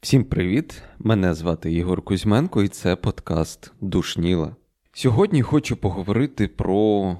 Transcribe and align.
Всім 0.00 0.24
привіт! 0.24 0.82
Мене 0.98 1.34
звати 1.34 1.72
Ігор 1.72 2.02
Кузьменко, 2.02 2.62
і 2.62 2.68
це 2.68 2.96
подкаст 2.96 3.72
Душніла. 3.80 4.56
Сьогодні 4.92 5.42
хочу 5.42 5.76
поговорити 5.76 6.48
про 6.48 7.16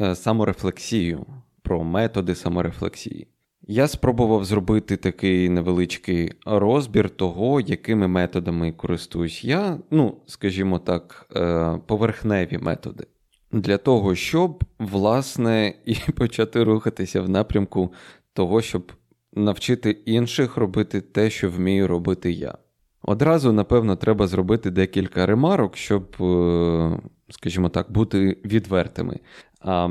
е, 0.00 0.14
саморефлексію, 0.14 1.26
про 1.62 1.84
методи 1.84 2.34
саморефлексії. 2.34 3.26
Я 3.66 3.88
спробував 3.88 4.44
зробити 4.44 4.96
такий 4.96 5.48
невеличкий 5.48 6.32
розбір 6.46 7.10
того, 7.10 7.60
якими 7.60 8.08
методами 8.08 8.72
користуюсь 8.72 9.44
я, 9.44 9.78
ну, 9.90 10.16
скажімо 10.26 10.78
так, 10.78 11.26
е, 11.36 11.78
поверхневі 11.86 12.58
методи. 12.58 13.06
Для 13.54 13.78
того, 13.78 14.14
щоб, 14.14 14.64
власне, 14.78 15.74
і 15.84 15.94
почати 16.16 16.64
рухатися 16.64 17.20
в 17.22 17.28
напрямку 17.28 17.92
того, 18.32 18.62
щоб 18.62 18.92
навчити 19.32 19.90
інших 19.90 20.56
робити 20.56 21.00
те, 21.00 21.30
що 21.30 21.50
вмію 21.50 21.88
робити 21.88 22.32
я. 22.32 22.58
Одразу, 23.02 23.52
напевно, 23.52 23.96
треба 23.96 24.26
зробити 24.26 24.70
декілька 24.70 25.26
ремарок, 25.26 25.76
щоб, 25.76 26.16
е, 26.20 26.98
скажімо 27.30 27.68
так, 27.68 27.92
бути 27.92 28.36
відвертими. 28.44 29.20
А, 29.60 29.88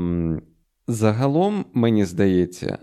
Загалом, 0.86 1.64
мені 1.72 2.04
здається, 2.04 2.78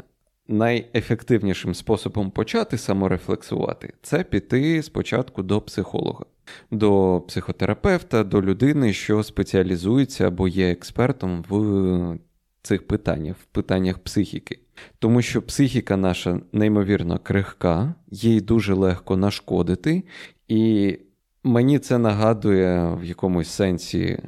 найефективнішим 0.48 1.76
способом 1.76 2.32
почати 2.32 2.78
саморефлексувати 2.78 3.94
це 4.02 4.24
піти 4.24 4.84
спочатку 4.84 5.44
до 5.44 5.62
психолога, 5.62 6.26
до 6.72 7.22
психотерапевта, 7.28 8.24
до 8.24 8.42
людини, 8.42 8.94
що 8.94 9.24
спеціалізується 9.24 10.28
або 10.28 10.48
є 10.48 10.72
експертом 10.72 11.46
в 11.50 12.20
цих 12.62 12.88
питаннях, 12.88 13.38
в 13.38 13.46
питаннях 13.46 14.00
психіки. 14.00 14.60
Тому 15.00 15.22
що 15.22 15.42
психіка 15.42 15.98
наша 15.98 16.42
неймовірно 16.52 17.20
крихка, 17.20 17.96
їй 18.12 18.42
дуже 18.42 18.74
легко 18.74 19.18
нашкодити, 19.18 20.04
і 20.48 20.98
мені 21.44 21.80
це 21.80 21.98
нагадує 21.98 22.96
в 23.02 23.04
якомусь 23.04 23.50
сенсі, 23.50 24.20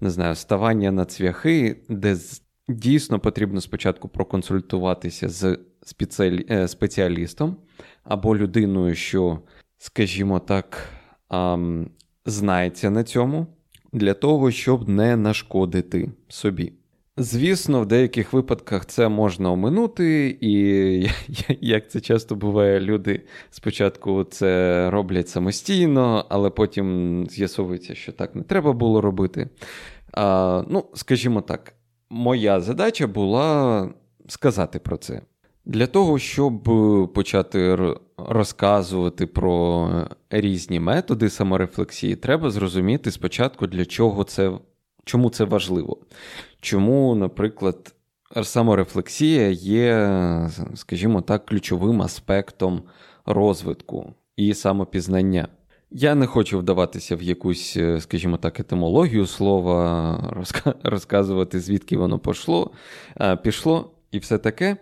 не 0.00 0.10
знаю, 0.10 0.34
ставання 0.34 0.90
на 0.90 1.04
цвяхи, 1.04 1.76
де 1.88 2.16
дійсно 2.68 3.20
потрібно 3.20 3.60
спочатку 3.60 4.08
проконсультуватися 4.08 5.28
з 5.28 5.58
е, 6.50 6.68
спеціалістом 6.68 7.56
або 8.04 8.36
людиною, 8.36 8.94
що, 8.94 9.38
скажімо 9.78 10.38
так, 10.38 10.88
знається 12.26 12.90
на 12.90 13.04
цьому, 13.04 13.46
для 13.92 14.14
того, 14.14 14.50
щоб 14.50 14.88
не 14.88 15.16
нашкодити 15.16 16.10
собі. 16.28 16.72
Звісно, 17.20 17.80
в 17.80 17.86
деяких 17.86 18.32
випадках 18.32 18.86
це 18.86 19.08
можна 19.08 19.52
оминути, 19.52 20.38
і 20.40 20.52
як 21.60 21.90
це 21.90 22.00
часто 22.00 22.34
буває, 22.34 22.80
люди 22.80 23.22
спочатку 23.50 24.24
це 24.24 24.90
роблять 24.90 25.28
самостійно, 25.28 26.26
але 26.28 26.50
потім 26.50 27.26
з'ясовується, 27.30 27.94
що 27.94 28.12
так 28.12 28.34
не 28.34 28.42
треба 28.42 28.72
було 28.72 29.00
робити. 29.00 29.48
А, 30.12 30.62
Ну, 30.68 30.84
скажімо 30.94 31.40
так, 31.40 31.74
моя 32.10 32.60
задача 32.60 33.06
була 33.06 33.88
сказати 34.28 34.78
про 34.78 34.96
це. 34.96 35.22
Для 35.64 35.86
того, 35.86 36.18
щоб 36.18 36.62
почати 37.14 37.76
розказувати 38.28 39.26
про 39.26 39.90
різні 40.30 40.80
методи 40.80 41.30
саморефлексії, 41.30 42.16
треба 42.16 42.50
зрозуміти 42.50 43.10
спочатку, 43.10 43.66
для 43.66 43.84
чого 43.84 44.24
це, 44.24 44.52
чому 45.04 45.30
це 45.30 45.44
важливо. 45.44 45.98
Чому, 46.60 47.14
наприклад, 47.14 47.94
саморефлексія 48.42 49.48
є, 49.48 50.10
скажімо 50.74 51.20
так, 51.20 51.46
ключовим 51.46 52.02
аспектом 52.02 52.82
розвитку 53.26 54.14
і 54.36 54.54
самопізнання. 54.54 55.48
Я 55.90 56.14
не 56.14 56.26
хочу 56.26 56.58
вдаватися 56.58 57.16
в 57.16 57.22
якусь, 57.22 57.78
скажімо 57.98 58.36
так, 58.36 58.60
етимологію 58.60 59.26
слова, 59.26 60.44
розказувати, 60.82 61.60
звідки 61.60 61.96
воно 61.96 62.18
пішло, 62.18 62.70
пішло 63.42 63.90
і 64.10 64.18
все 64.18 64.38
таке. 64.38 64.76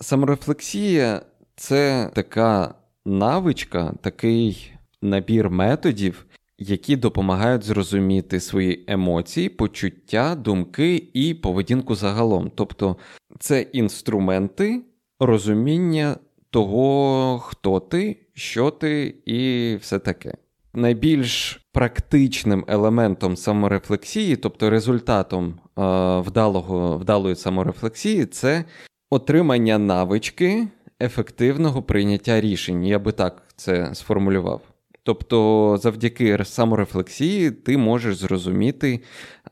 Саморефлексія 0.00 1.22
це 1.56 2.10
така 2.14 2.74
навичка, 3.04 3.94
такий 4.00 4.72
набір 5.02 5.50
методів, 5.50 6.26
які 6.58 6.96
допомагають 6.96 7.62
зрозуміти 7.62 8.40
свої 8.40 8.84
емоції, 8.88 9.48
почуття, 9.48 10.34
думки 10.34 11.08
і 11.14 11.34
поведінку 11.34 11.94
загалом. 11.94 12.50
Тобто 12.54 12.96
це 13.38 13.60
інструменти 13.60 14.82
розуміння 15.20 16.16
того, 16.50 17.38
хто 17.38 17.80
ти, 17.80 18.16
що 18.34 18.70
ти 18.70 19.14
і 19.26 19.76
все 19.76 19.98
таке. 19.98 20.34
Найбільш 20.74 21.60
практичним 21.72 22.64
елементом 22.68 23.36
саморефлексії, 23.36 24.36
тобто 24.36 24.70
результатом 24.70 25.48
е, 25.48 25.82
вдалого, 26.20 26.98
вдалої 26.98 27.36
саморефлексії, 27.36 28.26
це 28.26 28.64
отримання 29.10 29.78
навички 29.78 30.68
ефективного 31.00 31.82
прийняття 31.82 32.40
рішень. 32.40 32.84
Я 32.84 32.98
би 32.98 33.12
так 33.12 33.42
це 33.56 33.94
сформулював. 33.94 34.60
Тобто, 35.02 35.78
завдяки 35.82 36.44
саморефлексії 36.44 37.50
ти 37.50 37.78
можеш 37.78 38.16
зрозуміти 38.16 39.00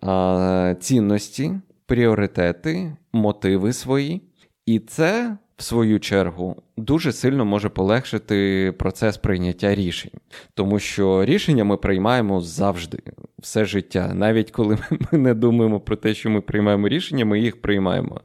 а, 0.01 0.75
цінності, 0.81 1.53
пріоритети, 1.87 2.97
мотиви 3.13 3.73
свої, 3.73 4.23
і 4.67 4.79
це, 4.79 5.37
в 5.57 5.63
свою 5.63 6.01
чергу, 6.01 6.57
дуже 6.77 7.13
сильно 7.13 7.45
може 7.45 7.69
полегшити 7.69 8.73
процес 8.79 9.17
прийняття 9.17 9.75
рішень, 9.75 10.13
тому 10.55 10.79
що 10.79 11.25
рішення 11.25 11.65
ми 11.65 11.77
приймаємо 11.77 12.41
завжди, 12.41 12.99
все 13.39 13.65
життя. 13.65 14.15
Навіть 14.15 14.51
коли 14.51 14.79
ми 14.91 15.19
не 15.19 15.35
думаємо 15.35 15.81
про 15.81 15.97
те, 15.97 16.15
що 16.15 16.31
ми 16.31 16.41
приймаємо 16.41 16.89
рішення, 16.89 17.25
ми 17.25 17.41
їх 17.41 17.63
приймаємо. 17.63 18.21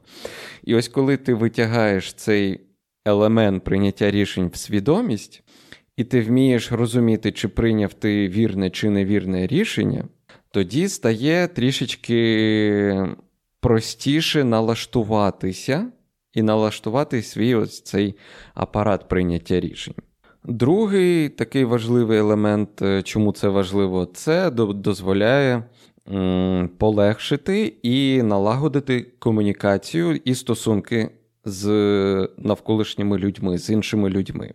І 0.64 0.74
ось 0.74 0.88
коли 0.88 1.16
ти 1.16 1.34
витягаєш 1.34 2.12
цей 2.12 2.60
елемент 3.04 3.64
прийняття 3.64 4.10
рішень 4.10 4.50
в 4.52 4.56
свідомість 4.56 5.42
і 5.96 6.04
ти 6.04 6.20
вмієш 6.22 6.72
розуміти, 6.72 7.32
чи 7.32 7.48
прийняв 7.48 7.92
ти 7.92 8.28
вірне 8.28 8.70
чи 8.70 8.90
невірне 8.90 9.46
рішення, 9.46 10.04
тоді 10.50 10.88
стає 10.88 11.48
трішечки 11.48 13.06
простіше 13.60 14.44
налаштуватися 14.44 15.92
і 16.34 16.42
налаштувати 16.42 17.22
свій 17.22 17.54
ось 17.54 17.82
цей 17.82 18.14
апарат 18.54 19.08
прийняття 19.08 19.60
рішень. 19.60 19.94
Другий 20.44 21.28
такий 21.28 21.64
важливий 21.64 22.18
елемент, 22.18 22.82
е, 22.82 23.02
чому 23.02 23.32
це 23.32 23.48
важливо, 23.48 24.06
це 24.06 24.50
дозволяє 24.50 25.64
полегшити 26.78 27.76
і 27.82 28.22
налагодити 28.22 29.06
комунікацію 29.18 30.20
і 30.24 30.34
стосунки 30.34 31.10
з 31.44 31.66
навколишніми 32.38 33.18
людьми, 33.18 33.58
з 33.58 33.70
іншими 33.70 34.10
людьми 34.10 34.52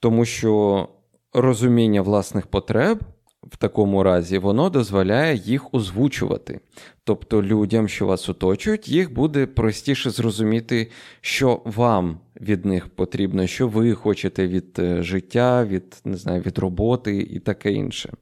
тому 0.00 0.24
що 0.24 0.88
розуміння 1.32 2.02
власних 2.02 2.46
потреб 2.46 2.98
в 3.42 3.56
такому 3.56 4.02
разі 4.02 4.38
воно 4.38 4.70
дозволяє 4.70 5.36
їх 5.36 5.74
озвучувати. 5.74 6.60
Тобто 7.04 7.42
людям, 7.42 7.88
що 7.88 8.06
вас 8.06 8.28
оточують, 8.28 8.88
їх 8.88 9.12
буде 9.12 9.46
простіше 9.46 10.10
зрозуміти, 10.10 10.90
що 11.20 11.62
вам 11.64 12.20
від 12.40 12.64
них 12.64 12.88
потрібно, 12.88 13.46
що 13.46 13.68
ви 13.68 13.94
хочете 13.94 14.46
від 14.46 14.78
е, 14.78 15.02
життя, 15.02 15.64
від 15.64 16.00
не 16.04 16.16
знаю, 16.16 16.42
від 16.42 16.58
роботи 16.58 17.16
і 17.16 17.38
таке 17.38 17.72
інше. 17.72 18.12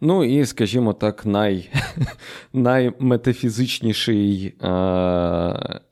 Ну 0.00 0.24
і, 0.24 0.46
скажімо 0.46 0.92
так, 0.92 1.26
най, 1.26 1.70
найметафізичніший 2.52 4.54
е, 4.62 4.68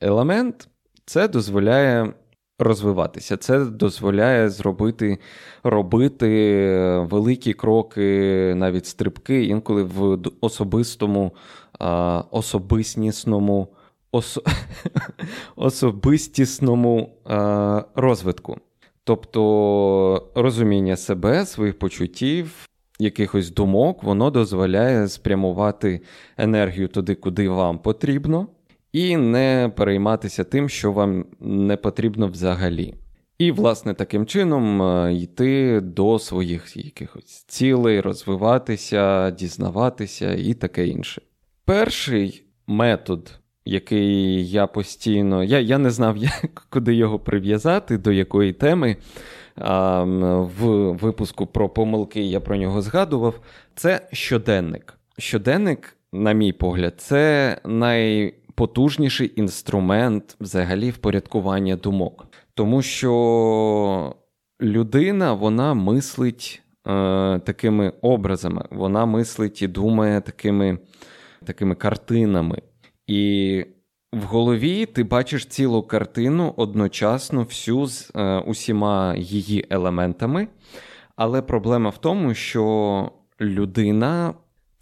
елемент 0.01 0.69
це 1.07 1.29
дозволяє 1.29 2.13
розвиватися. 2.59 3.37
Це 3.37 3.65
дозволяє 3.65 4.51
зробити, 4.51 5.19
робити 5.65 6.69
великі 7.11 7.53
кроки, 7.53 8.55
навіть 8.57 8.87
стрибки, 8.87 9.45
інколи 9.45 9.83
в 9.83 10.19
особистому, 10.41 11.33
особистісному, 12.31 13.69
ос... 14.13 14.39
особистісному 15.57 17.11
розвитку. 17.95 18.59
Тобто 19.05 20.31
розуміння 20.35 20.97
себе, 20.97 21.47
своїх 21.47 21.79
почуттів. 21.79 22.69
Якихось 22.99 23.51
думок, 23.51 24.03
воно 24.03 24.31
дозволяє 24.31 25.09
спрямувати 25.09 26.01
енергію 26.37 26.89
туди, 26.89 27.15
куди 27.15 27.49
вам 27.49 27.79
потрібно, 27.79 28.47
і 28.95 29.17
не 29.17 29.73
перейматися 29.77 30.45
тим, 30.45 30.69
що 30.69 30.93
вам 30.93 31.25
не 31.41 31.77
потрібно 31.77 32.29
взагалі. 32.29 32.95
І, 33.39 33.53
власне, 33.53 33.95
таким 33.95 34.27
чином 34.27 34.83
е, 34.83 35.15
йти 35.15 35.81
до 35.81 36.19
своїх 36.19 36.77
якихось 36.77 37.45
цілей, 37.49 38.01
розвиватися, 38.01 39.31
дізнаватися 39.31 40.35
і 40.35 40.55
таке 40.55 40.87
інше. 40.87 41.23
Перший 41.65 42.45
метод 42.67 43.39
який 43.65 44.51
я 44.51 44.67
постійно. 44.67 45.45
Я 45.45 45.61
я 45.61 45.79
не 45.79 45.91
знав, 45.91 46.17
як, 46.43 46.67
куди 46.71 46.95
його 46.95 47.19
прив'язати, 47.19 47.99
до 47.99 48.13
якої 48.13 48.53
теми. 48.53 48.97
А, 49.57 50.03
В 50.05 50.93
випуску 50.93 51.47
про 51.47 51.69
помилки 51.69 52.23
я 52.23 52.41
про 52.41 52.57
нього 52.57 52.83
згадував. 52.83 53.41
Це 53.75 54.09
щоденник. 54.13 54.99
Щоденник, 55.19 55.97
на 56.13 56.33
мій 56.33 56.53
погляд, 56.53 56.95
це 56.97 57.59
найпотужніший 58.55 59.33
інструмент 59.37 60.37
взагалі 60.41 60.91
впорядкування 60.91 61.77
думок. 61.77 62.27
Тому 62.55 62.83
що 62.83 64.17
людина 64.61 65.33
вона 65.33 65.75
мислить 65.75 66.63
е, 66.87 67.39
такими 67.39 67.93
образами, 68.03 68.69
вона 68.71 69.07
мислить 69.07 69.63
і 69.63 69.69
думає 69.69 70.21
такими, 70.21 70.79
такими 71.45 71.75
картинами. 71.75 72.63
І 73.07 73.65
в 74.13 74.23
голові 74.23 74.87
ти 74.87 75.05
бачиш 75.05 75.47
цілу 75.47 75.83
картину 75.83 76.55
одночасно 76.57 77.43
всю 77.43 77.87
з 77.87 78.13
е, 78.15 78.39
усіма 78.39 79.15
її 79.17 79.67
елементами. 79.71 80.49
Але 81.17 81.43
проблема 81.43 81.91
в 81.91 81.99
тому, 81.99 82.35
що 82.35 83.11
людина. 83.41 84.35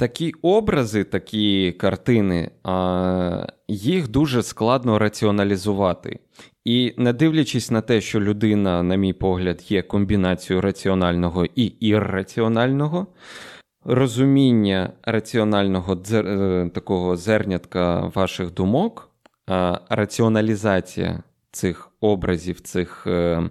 Такі 0.03 0.35
образи, 0.43 1.05
такі 1.05 1.73
картини, 1.73 2.51
їх 3.69 4.09
дуже 4.09 4.43
складно 4.43 4.99
раціоналізувати. 4.99 6.19
І 6.65 6.95
не 6.97 7.13
дивлячись 7.13 7.71
на 7.71 7.81
те, 7.81 8.01
що 8.01 8.21
людина, 8.21 8.83
на 8.83 8.97
мій 8.97 9.13
погляд, 9.13 9.65
є 9.69 9.83
комбінацією 9.83 10.61
раціонального 10.61 11.47
і 11.55 11.65
ірраціонального, 11.65 13.07
розуміння 13.85 14.93
раціонального 15.03 15.95
дзер... 15.95 16.27
Е, 16.27 16.71
такого 16.75 17.17
зернятка 17.17 18.13
ваших 18.15 18.55
думок, 18.55 19.11
раціоналізація 19.89 21.23
цих 21.53 21.91
образів, 22.01 22.61
цих 22.61 23.07
е, 23.07 23.51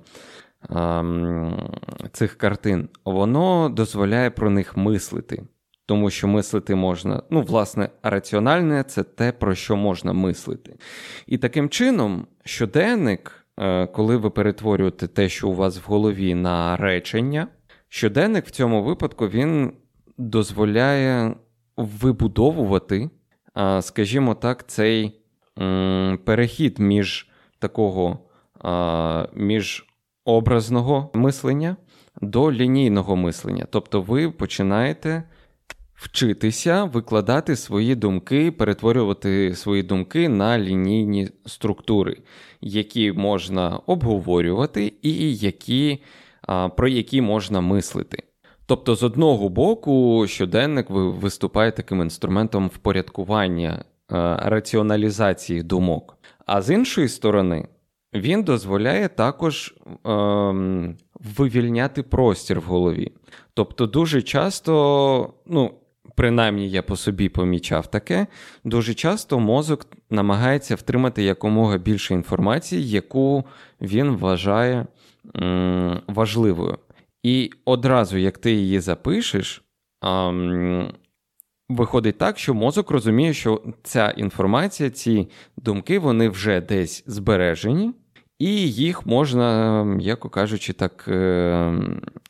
цих 2.12 2.38
картин, 2.38 2.90
воно 3.06 3.70
дозволяє 3.70 4.30
про 4.30 4.50
них 4.50 4.78
мислити. 4.78 5.44
Тому 5.92 6.10
що 6.10 6.28
мислити 6.28 6.76
можна, 6.76 7.24
ну, 7.30 7.42
власне, 7.42 7.90
раціональне 8.04 8.84
це 8.84 9.04
те, 9.04 9.32
про 9.32 9.56
що 9.56 9.76
можна 9.76 10.14
мислити. 10.14 10.76
І 11.28 11.38
таким 11.38 11.70
чином, 11.70 12.28
щоденник, 12.46 13.46
е, 13.60 13.88
коли 13.88 14.18
ви 14.18 14.30
перетворюєте 14.30 15.08
те, 15.08 15.30
що 15.30 15.50
у 15.50 15.56
вас 15.56 15.78
в 15.78 15.84
голові 15.86 16.36
на 16.36 16.78
речення, 16.78 17.48
щоденник 17.90 18.46
в 18.46 18.52
цьому 18.52 18.84
випадку 18.84 19.28
він 19.28 19.74
дозволяє 20.18 21.36
вибудовувати, 21.78 23.10
скажімо 23.82 24.36
так, 24.36 24.68
цей 24.68 25.22
перехід 26.26 26.80
між 26.80 27.30
такого 27.60 28.20
між 29.34 29.86
образного 30.26 31.12
мислення 31.14 31.76
до 32.22 32.52
лінійного 32.52 33.16
мислення. 33.16 33.68
Тобто 33.70 34.02
ви 34.02 34.32
починаєте 34.32 35.24
вчитися 36.02 36.84
викладати 36.84 37.56
свої 37.56 37.96
думки, 37.96 38.52
перетворювати 38.52 39.56
свої 39.56 39.84
думки 39.84 40.30
на 40.30 40.60
лінійні 40.60 41.30
структури, 41.46 42.18
які 42.62 43.12
можна 43.12 43.78
обговорювати, 43.86 44.94
і 45.02 45.36
які, 45.36 46.04
про 46.78 46.88
які 46.88 47.22
можна 47.22 47.62
мислити. 47.62 48.24
Тобто, 48.66 48.96
з 48.96 49.04
одного 49.04 49.50
боку, 49.50 50.26
щоденник 50.28 50.90
виступає 50.90 51.72
таким 51.72 52.02
інструментом 52.02 52.68
впорядкування, 52.68 53.86
раціоналізації 54.40 55.64
думок, 55.64 56.18
а 56.46 56.62
з 56.62 56.74
іншої 56.74 57.08
сторони, 57.08 57.68
він 58.14 58.44
дозволяє 58.44 59.08
також 59.08 59.76
ем, 60.06 60.98
вивільняти 61.38 62.04
простір 62.04 62.60
в 62.60 62.64
голові. 62.64 63.12
Тобто, 63.54 63.88
дуже 63.88 64.22
часто, 64.22 65.34
ну, 65.46 65.72
принаймні 66.22 66.70
я 66.70 66.82
по 66.82 66.96
собі 66.96 67.30
помічав 67.30 67.88
таке, 67.92 68.28
дуже 68.64 68.94
часто 68.94 69.40
мозок 69.40 69.88
намагається 70.10 70.76
втримати 70.76 71.24
якомога 71.24 71.78
більше 71.78 72.14
інформації, 72.14 72.90
яку 72.90 73.44
він 73.82 74.12
вважає 74.16 74.86
м, 75.36 76.02
важливою. 76.08 76.78
І 77.24 77.52
одразу, 77.66 78.18
як 78.18 78.38
ти 78.38 78.52
її 78.52 78.80
запишеш, 78.80 79.64
м, 80.06 80.94
виходить 81.70 82.18
так, 82.18 82.40
що 82.40 82.54
мозок 82.54 82.92
розуміє, 82.92 83.34
що 83.34 83.62
ця 83.84 84.10
інформація, 84.10 84.90
ці 84.90 85.30
думки, 85.58 86.00
вони 86.00 86.30
вже 86.30 86.62
десь 86.62 87.04
збережені. 87.08 87.94
І 88.40 88.72
їх 88.72 89.06
можна, 89.06 89.84
м'яко 89.84 90.30
кажучи, 90.30 90.74
так, 90.74 91.06
е, 91.08 91.74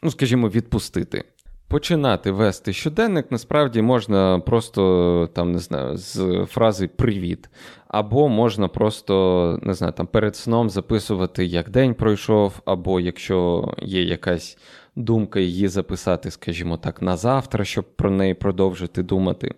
ну, 0.03 0.11
скажімо, 0.11 0.49
відпустити 0.49 1.23
починати 1.71 2.31
вести 2.31 2.73
щоденник 2.73 3.31
насправді 3.31 3.81
можна 3.81 4.39
просто 4.39 5.29
там 5.33 5.51
не 5.51 5.59
знаю, 5.59 5.97
з 5.97 6.45
фрази 6.50 6.88
Привіт. 6.88 7.50
Або 7.88 8.29
можна 8.29 8.68
просто 8.68 9.59
не 9.63 9.73
знаю, 9.73 9.94
там 9.94 10.07
перед 10.07 10.35
сном 10.35 10.69
записувати, 10.69 11.45
як 11.45 11.69
день 11.69 11.94
пройшов, 11.94 12.62
або 12.65 13.00
якщо 13.00 13.73
є 13.81 14.03
якась 14.03 14.57
думка, 14.95 15.39
її 15.39 15.68
записати, 15.68 16.31
скажімо 16.31 16.77
так, 16.77 17.01
на 17.01 17.18
завтра, 17.18 17.65
щоб 17.65 17.95
про 17.95 18.12
неї 18.12 18.33
продовжити 18.33 19.03
думати. 19.03 19.56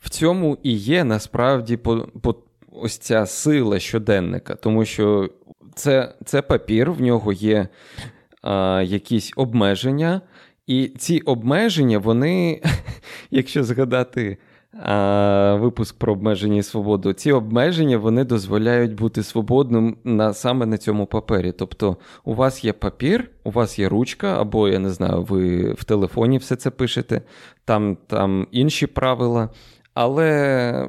В 0.00 0.10
цьому 0.10 0.58
і 0.62 0.72
є 0.72 1.04
насправді 1.04 1.76
по, 1.76 2.08
по, 2.22 2.34
ось 2.72 2.98
ця 2.98 3.26
сила 3.26 3.78
щоденника, 3.78 4.54
тому 4.54 4.84
що 4.84 5.30
це 5.74 6.14
це 6.24 6.42
папір, 6.42 6.90
в 6.90 7.00
нього 7.00 7.32
є 7.32 7.68
а, 8.42 8.82
якісь 8.86 9.32
обмеження. 9.36 10.20
І 10.68 10.92
ці 10.98 11.18
обмеження, 11.18 11.98
вони, 11.98 12.60
якщо 13.30 13.64
згадати 13.64 14.38
а, 14.82 15.54
випуск 15.60 15.98
про 15.98 16.12
обмеження 16.12 16.56
і 16.56 16.62
свободу, 16.62 17.12
ці 17.12 17.32
обмеження 17.32 17.98
вони 17.98 18.24
дозволяють 18.24 18.94
бути 18.94 19.22
свободним 19.22 19.96
на, 20.04 20.34
саме 20.34 20.66
на 20.66 20.78
цьому 20.78 21.06
папері. 21.06 21.52
Тобто, 21.52 21.96
у 22.24 22.34
вас 22.34 22.64
є 22.64 22.72
папір, 22.72 23.30
у 23.44 23.50
вас 23.50 23.78
є 23.78 23.88
ручка, 23.88 24.40
або, 24.40 24.68
я 24.68 24.78
не 24.78 24.90
знаю, 24.90 25.22
ви 25.22 25.72
в 25.72 25.84
телефоні 25.84 26.38
все 26.38 26.56
це 26.56 26.70
пишете, 26.70 27.22
там, 27.64 27.96
там 28.06 28.46
інші 28.50 28.86
правила. 28.86 29.48
Але 29.94 30.88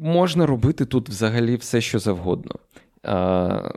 можна 0.00 0.46
робити 0.46 0.84
тут 0.84 1.08
взагалі 1.08 1.56
все, 1.56 1.80
що 1.80 1.98
завгодно. 1.98 2.54
А, 3.02 3.72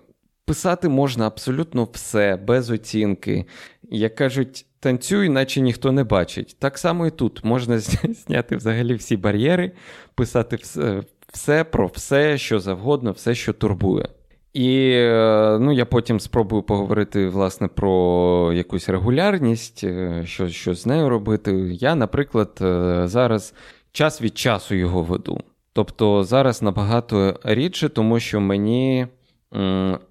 Писати 0.45 0.89
можна 0.89 1.27
абсолютно 1.27 1.87
все, 1.93 2.35
без 2.35 2.69
оцінки. 2.69 3.45
Як 3.89 4.15
кажуть, 4.15 4.65
танцюй, 4.83 5.29
наче 5.29 5.61
ніхто 5.61 5.91
не 5.91 6.03
бачить. 6.03 6.55
Так 6.59 6.77
само 6.77 7.07
і 7.07 7.11
тут 7.11 7.43
можна 7.43 7.79
зняти 8.27 8.55
взагалі 8.55 8.93
всі 8.93 9.17
бар'єри, 9.17 9.71
писати 10.15 10.55
все, 10.55 11.03
все 11.33 11.63
про 11.63 11.87
все, 11.87 12.37
що 12.37 12.59
завгодно, 12.59 13.11
все, 13.11 13.35
що 13.35 13.53
турбує. 13.53 14.09
І 14.53 14.91
е, 14.91 15.57
ну, 15.61 15.71
я 15.71 15.85
потім 15.85 16.19
спробую 16.19 16.63
поговорити 16.63 17.27
власне 17.27 17.67
про 17.67 18.53
якусь 18.53 18.89
регулярність, 18.89 19.83
е, 19.83 20.23
що 20.25 20.49
що 20.49 20.73
з 20.73 20.85
нею 20.85 21.09
робити. 21.09 21.51
Я, 21.73 21.95
наприклад, 21.95 22.59
е, 22.61 23.01
зараз 23.05 23.53
час 23.91 24.21
від 24.21 24.37
часу 24.37 24.75
його 24.75 25.03
веду. 25.03 25.39
Тобто 25.73 26.23
зараз 26.23 26.61
набагато 26.61 27.39
рідше, 27.43 27.89
тому 27.89 28.19
що 28.19 28.39
мені 28.39 29.07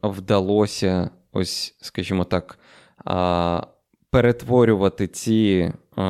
вдалося, 0.03 1.11
ось, 1.33 1.77
скажімо 1.81 2.25
так, 2.25 2.59
перетворювати 4.13 5.07
ці 5.07 5.73
е, 5.99 6.03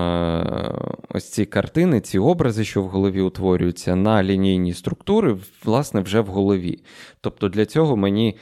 ось 1.08 1.30
ці 1.30 1.44
картини, 1.44 2.00
ці 2.00 2.18
образи, 2.18 2.64
що 2.64 2.82
в 2.82 2.88
голові 2.88 3.20
утворюються, 3.20 3.96
на 3.96 4.22
лінійні 4.22 4.74
структури, 4.74 5.36
власне, 5.64 6.00
вже 6.00 6.20
в 6.20 6.26
голові. 6.26 6.82
Тобто 7.20 7.48
для 7.48 7.66
цього 7.66 7.96
мені 7.96 8.36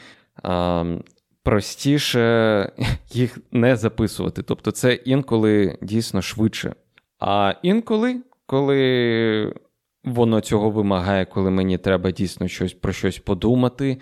е, 0.44 0.84
простіше 1.42 2.72
їх 3.12 3.38
не 3.52 3.76
записувати. 3.76 4.42
Тобто, 4.42 4.70
це 4.70 4.94
інколи 4.94 5.78
дійсно 5.82 6.22
швидше. 6.22 6.74
А 7.18 7.54
інколи, 7.62 8.20
коли. 8.46 9.54
Воно 10.04 10.40
цього 10.40 10.70
вимагає, 10.70 11.24
коли 11.24 11.50
мені 11.50 11.78
треба 11.78 12.10
дійсно 12.10 12.48
щось 12.48 12.74
про 12.74 12.92
щось 12.92 13.18
подумати, 13.18 13.98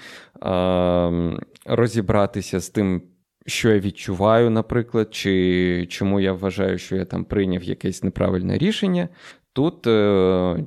розібратися 1.67 2.61
з 2.61 2.69
тим, 2.69 3.03
що 3.49 3.71
я 3.71 3.81
відчуваю, 3.81 4.51
наприклад, 4.51 5.15
чи 5.15 5.87
чому 5.91 6.21
я 6.21 6.33
вважаю, 6.33 6.79
що 6.79 6.97
я 6.97 7.05
там 7.05 7.25
прийняв 7.25 7.63
якесь 7.63 8.03
неправильне 8.03 8.59
рішення. 8.59 9.09
Тут, 9.53 9.87
е, 9.87 10.67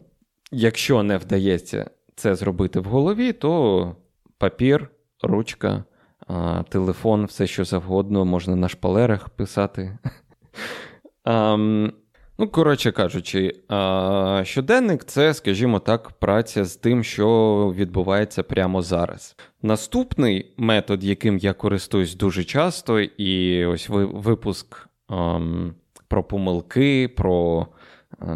якщо 0.51 1.03
не 1.03 1.17
вдається 1.17 1.89
це 2.15 2.35
зробити 2.35 2.79
в 2.79 2.85
голові, 2.85 3.33
то 3.33 3.95
папір, 4.37 4.89
ручка, 5.23 5.83
е, 6.29 6.63
телефон, 6.69 7.25
все 7.25 7.47
що 7.47 7.65
завгодно, 7.65 8.25
можна 8.25 8.55
на 8.55 8.69
шпалерах 8.69 9.29
писати. 9.29 9.97
Ну, 12.37 12.47
коротше 12.47 12.91
кажучи, 12.91 13.55
щоденник 14.43 15.03
це, 15.03 15.33
скажімо 15.33 15.79
так, 15.79 16.09
праця 16.11 16.65
з 16.65 16.75
тим, 16.75 17.03
що 17.03 17.73
відбувається 17.77 18.43
прямо 18.43 18.81
зараз. 18.81 19.35
Наступний 19.61 20.53
метод, 20.57 21.03
яким 21.03 21.37
я 21.37 21.53
користуюсь 21.53 22.15
дуже 22.15 22.43
часто, 22.43 22.99
і 22.99 23.65
ось 23.65 23.89
випуск 23.89 24.87
ем, 25.09 25.75
про 26.07 26.23
помилки, 26.23 27.07
про 27.07 27.67
е, 28.21 28.27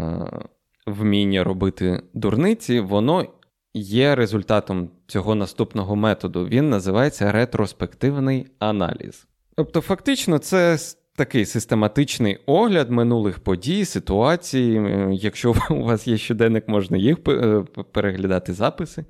вміння 0.88 1.44
робити 1.44 2.02
дурниці, 2.14 2.80
воно 2.80 3.26
є 3.74 4.16
результатом 4.16 4.90
цього 5.08 5.36
наступного 5.36 5.96
методу. 5.96 6.46
Він 6.46 6.70
називається 6.70 7.32
ретроспективний 7.32 8.48
аналіз. 8.60 9.28
Тобто, 9.56 9.82
фактично, 9.82 10.38
це 10.38 10.78
такий 11.16 11.46
систематичний 11.46 12.38
огляд 12.46 12.92
минулих 12.92 13.40
подій, 13.40 13.86
ситуацій. 13.86 14.82
Якщо 15.12 15.54
у 15.70 15.84
вас 15.84 16.08
є 16.08 16.18
щоденник, 16.18 16.68
можна 16.68 16.98
їх 16.98 17.18
е, 17.28 17.64
переглядати 17.92 18.54
записи. 18.54 19.06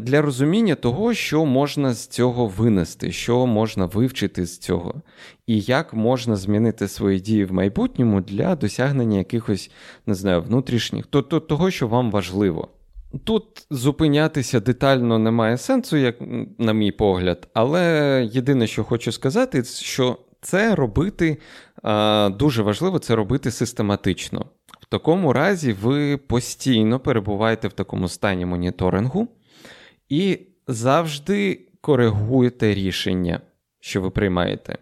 Для 0.00 0.22
розуміння 0.22 0.74
того, 0.74 1.14
що 1.14 1.44
можна 1.44 1.92
з 1.92 2.06
цього 2.06 2.46
винести, 2.46 3.12
що 3.12 3.46
можна 3.46 3.86
вивчити 3.86 4.46
з 4.46 4.58
цього, 4.58 5.02
і 5.46 5.60
як 5.60 5.94
можна 5.94 6.36
змінити 6.36 6.88
свої 6.88 7.20
дії 7.20 7.44
в 7.44 7.52
майбутньому 7.52 8.20
для 8.20 8.56
досягнення 8.56 9.18
якихось, 9.18 9.70
не 10.06 10.14
знаю, 10.14 10.42
внутрішніх, 10.42 11.06
того, 11.06 11.70
що 11.70 11.88
вам 11.88 12.10
важливо. 12.10 12.68
Тут 13.24 13.44
зупинятися 13.70 14.60
детально 14.60 15.18
немає 15.18 15.58
сенсу, 15.58 15.96
як 15.96 16.16
на 16.58 16.72
мій 16.72 16.92
погляд, 16.92 17.48
але 17.54 18.28
єдине, 18.32 18.66
що 18.66 18.84
хочу 18.84 19.12
сказати, 19.12 19.64
що 19.64 20.18
це 20.44 20.74
робити 20.74 21.36
дуже 22.30 22.62
важливо 22.62 22.98
це 22.98 23.16
робити 23.16 23.50
систематично. 23.50 24.46
В 24.80 24.86
такому 24.86 25.32
разі 25.32 25.72
ви 25.72 26.16
постійно 26.16 27.00
перебуваєте 27.00 27.68
в 27.68 27.72
такому 27.72 28.08
стані 28.08 28.46
моніторингу 28.46 29.28
і 30.08 30.38
завжди 30.68 31.60
коригуєте 31.80 32.74
рішення, 32.74 33.40
що 33.80 34.00
ви 34.00 34.10
приймаєте, 34.10 34.78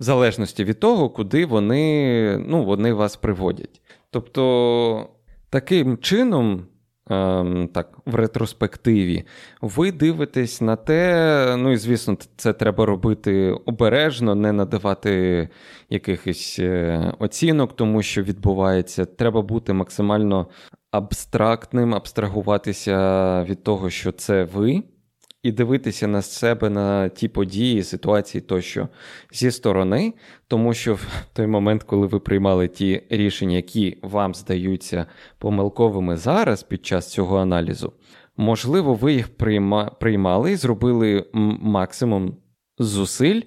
в 0.00 0.02
залежності 0.02 0.64
від 0.64 0.80
того, 0.80 1.10
куди 1.10 1.46
вони, 1.46 2.44
ну, 2.46 2.64
вони 2.64 2.92
вас 2.92 3.16
приводять. 3.16 3.80
Тобто, 4.10 5.08
таким 5.50 5.98
чином 5.98 6.66
Ем, 7.10 7.68
так, 7.68 7.98
в 8.06 8.14
ретроспективі, 8.14 9.24
ви 9.60 9.92
дивитесь 9.92 10.60
на 10.60 10.76
те, 10.76 11.56
ну 11.58 11.72
і 11.72 11.76
звісно, 11.76 12.16
це 12.36 12.52
треба 12.52 12.86
робити 12.86 13.50
обережно, 13.66 14.34
не 14.34 14.52
надавати 14.52 15.48
якихось 15.90 16.56
е, 16.58 17.12
оцінок, 17.18 17.76
тому 17.76 18.02
що 18.02 18.22
відбувається. 18.22 19.04
Треба 19.04 19.42
бути 19.42 19.72
максимально 19.72 20.46
абстрактним, 20.90 21.94
абстрагуватися 21.94 23.44
від 23.48 23.62
того, 23.62 23.90
що 23.90 24.12
це 24.12 24.44
ви 24.44 24.82
і 25.42 25.52
дивитися 25.52 26.06
на 26.06 26.22
себе 26.22 26.70
на 26.70 27.08
ті 27.08 27.28
події, 27.28 27.82
ситуації 27.82 28.40
тощо 28.42 28.88
зі 29.32 29.50
сторони, 29.50 30.14
тому 30.48 30.74
що 30.74 30.94
в 30.94 31.06
той 31.32 31.46
момент, 31.46 31.82
коли 31.82 32.06
ви 32.06 32.20
приймали 32.20 32.68
ті 32.68 33.02
рішення, 33.10 33.56
які 33.56 33.98
вам 34.02 34.34
здаються 34.34 35.06
помилковими 35.38 36.16
зараз 36.16 36.62
під 36.62 36.86
час 36.86 37.10
цього 37.10 37.38
аналізу, 37.38 37.92
можливо, 38.36 38.94
ви 38.94 39.12
їх 39.12 39.28
приймали 39.98 40.52
і 40.52 40.56
зробили 40.56 41.26
максимум 41.60 42.36
зусиль, 42.78 43.40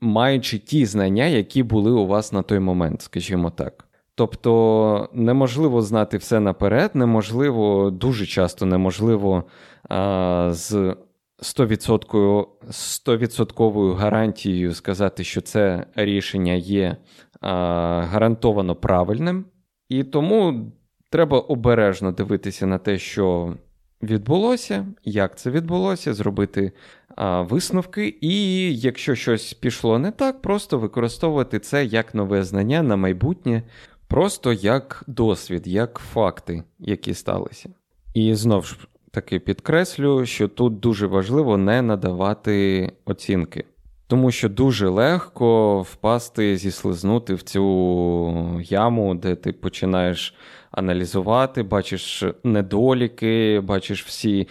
маючи 0.00 0.58
ті 0.58 0.86
знання, 0.86 1.24
які 1.26 1.62
були 1.62 1.90
у 1.90 2.06
вас 2.06 2.32
на 2.32 2.42
той 2.42 2.58
момент, 2.58 3.02
скажімо 3.02 3.50
так. 3.50 3.84
Тобто 4.14 5.08
неможливо 5.12 5.82
знати 5.82 6.16
все 6.16 6.40
наперед, 6.40 6.90
неможливо, 6.94 7.90
дуже 7.90 8.26
часто 8.26 8.66
неможливо 8.66 9.44
з 10.50 10.96
100%, 11.38 12.46
100% 12.70 13.94
гарантією 13.94 14.74
сказати, 14.74 15.24
що 15.24 15.40
це 15.40 15.86
рішення 15.94 16.52
є 16.52 16.96
гарантовано 17.40 18.74
правильним. 18.74 19.44
І 19.88 20.04
тому 20.04 20.72
треба 21.10 21.38
обережно 21.38 22.12
дивитися 22.12 22.66
на 22.66 22.78
те, 22.78 22.98
що 22.98 23.54
відбулося, 24.02 24.86
як 25.04 25.38
це 25.38 25.50
відбулося, 25.50 26.14
зробити 26.14 26.72
висновки. 27.38 28.18
І 28.20 28.76
якщо 28.78 29.14
щось 29.14 29.54
пішло 29.54 29.98
не 29.98 30.10
так, 30.10 30.42
просто 30.42 30.78
використовувати 30.78 31.58
це 31.58 31.84
як 31.84 32.14
нове 32.14 32.42
знання 32.42 32.82
на 32.82 32.96
майбутнє. 32.96 33.62
Просто 34.08 34.52
як 34.52 35.04
досвід, 35.06 35.66
як 35.66 35.98
факти, 36.12 36.62
які 36.78 37.14
сталися. 37.14 37.70
І 38.14 38.34
знову 38.34 38.62
ж 38.62 38.78
таки 39.18 39.38
підкреслю, 39.38 40.26
що 40.26 40.48
тут 40.48 40.80
дуже 40.80 41.06
важливо 41.06 41.56
не 41.56 41.82
надавати 41.82 42.92
оцінки, 43.04 43.64
тому 44.06 44.30
що 44.30 44.48
дуже 44.48 44.88
легко 44.88 45.80
впасти, 45.82 46.56
зіслизнути 46.56 47.34
в 47.34 47.42
цю 47.42 48.60
яму, 48.60 49.14
де 49.14 49.34
ти 49.34 49.52
починаєш 49.52 50.34
аналізувати, 50.70 51.62
бачиш 51.62 52.24
недоліки, 52.44 53.60
бачиш 53.60 54.04
всі 54.04 54.48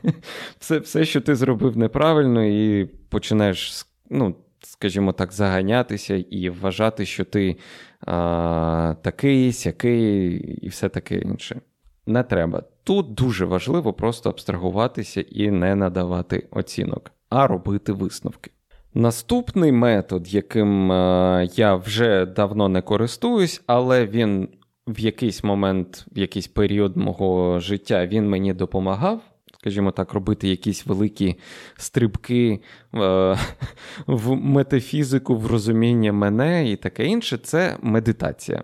все, 0.58 0.78
все, 0.78 1.04
що 1.04 1.20
ти 1.20 1.34
зробив 1.34 1.76
неправильно, 1.76 2.44
і 2.44 2.84
починаєш 2.84 3.86
ну, 4.10 4.34
скажімо 4.62 5.12
так, 5.12 5.32
заганятися 5.32 6.14
і 6.14 6.50
вважати, 6.50 7.06
що 7.06 7.24
ти 7.24 7.56
а, 8.00 8.94
такий, 9.02 9.52
сякий 9.52 10.36
і 10.62 10.68
все 10.68 10.88
таке 10.88 11.18
інше. 11.18 11.60
Не 12.06 12.22
треба. 12.22 12.62
Тут 12.84 13.14
дуже 13.14 13.44
важливо 13.44 13.92
просто 13.92 14.30
абстрагуватися 14.30 15.20
і 15.20 15.50
не 15.50 15.74
надавати 15.74 16.46
оцінок, 16.50 17.12
а 17.30 17.46
робити 17.46 17.92
висновки. 17.92 18.50
Наступний 18.94 19.72
метод, 19.72 20.34
яким 20.34 20.92
е, 20.92 21.48
я 21.54 21.74
вже 21.74 22.26
давно 22.26 22.68
не 22.68 22.82
користуюсь, 22.82 23.62
але 23.66 24.06
він 24.06 24.48
в 24.86 25.00
якийсь 25.00 25.44
момент, 25.44 26.06
в 26.12 26.18
якийсь 26.18 26.48
період 26.48 26.96
мого 26.96 27.60
життя 27.60 28.06
він 28.06 28.28
мені 28.28 28.54
допомагав 28.54 29.20
скажімо 29.66 29.90
так, 29.90 30.12
робити 30.12 30.48
якісь 30.48 30.86
великі 30.86 31.38
стрибки 31.76 32.60
е, 32.94 33.38
в 34.06 34.34
метафізику, 34.34 35.36
в 35.36 35.46
розуміння 35.46 36.12
мене 36.12 36.70
і 36.70 36.76
таке 36.76 37.06
інше, 37.06 37.38
це 37.38 37.76
медитація. 37.82 38.62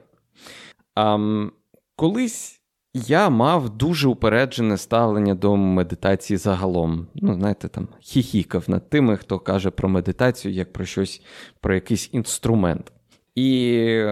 А, 0.95 1.19
Колись. 1.97 2.62
Я 2.95 3.31
мав 3.31 3.71
дуже 3.71 4.09
упереджене 4.09 4.77
ставлення 4.77 5.35
до 5.35 5.57
медитації 5.57 6.37
загалом. 6.37 7.07
Ну, 7.15 7.35
знаєте, 7.35 7.69
там 7.69 7.89
хіхікав 8.01 8.65
над 8.67 8.91
тими, 8.91 9.17
хто 9.17 9.39
каже 9.39 9.71
про 9.71 9.89
медитацію 9.89 10.55
як 10.55 10.73
про 10.73 10.85
щось, 10.85 11.23
про 11.61 11.75
якийсь 11.75 12.09
інструмент. 12.13 12.93
І 13.35 14.05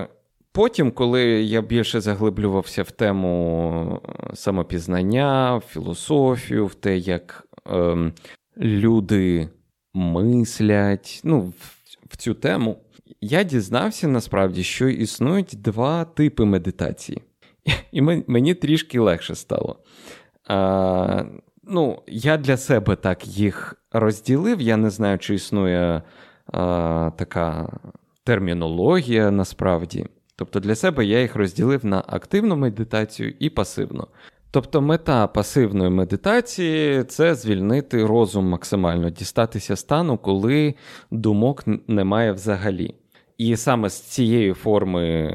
Потім, 0.53 0.91
коли 0.91 1.23
я 1.43 1.63
більше 1.63 2.01
заглиблювався 2.01 2.83
в 2.83 2.91
тему 2.91 4.01
е, 4.09 4.37
самопізнання, 4.37 5.57
в 5.57 5.61
філософію, 5.61 6.67
в 6.67 6.75
те, 6.75 6.99
як 6.99 7.47
е, 7.67 8.13
люди 8.57 9.49
мислять, 9.95 11.21
ну, 11.25 11.41
в, 11.41 11.55
в 12.11 12.17
цю 12.17 12.35
тему, 12.35 12.77
я 13.21 13.43
дізнався 13.43 14.09
насправді, 14.09 14.63
що 14.63 14.89
існують 14.89 15.55
два 15.59 16.05
типи 16.05 16.45
медитації. 16.45 17.23
І 17.93 18.03
мені 18.03 18.55
трішки 18.55 19.01
легше 19.01 19.35
стало. 19.35 19.77
А, 20.47 21.25
Ну, 21.73 22.03
Я 22.07 22.37
для 22.37 22.57
себе 22.57 22.97
так 22.97 23.27
їх 23.27 23.75
розділив. 23.93 24.61
Я 24.61 24.77
не 24.77 24.91
знаю, 24.91 25.19
чи 25.19 25.35
існує 25.35 26.03
а, 26.53 27.11
така 27.19 27.73
термінологія 28.25 29.31
насправді. 29.31 30.07
Тобто 30.37 30.61
для 30.61 30.75
себе 30.75 31.05
я 31.05 31.21
їх 31.21 31.37
розділив 31.37 31.85
на 31.85 32.05
активну 32.07 32.57
медитацію 32.57 33.35
і 33.39 33.51
пасивну. 33.51 34.07
Тобто 34.51 34.81
мета 34.81 35.27
пасивної 35.27 35.91
медитації 35.91 37.05
це 37.05 37.35
звільнити 37.35 38.07
розум 38.07 38.49
максимально, 38.49 39.11
дістатися 39.11 39.77
стану, 39.77 40.19
коли 40.19 40.75
думок 41.11 41.65
немає 41.89 42.33
взагалі. 42.33 42.95
І 43.41 43.57
саме 43.57 43.89
з 43.89 44.01
цієї 44.01 44.53
форми 44.53 45.35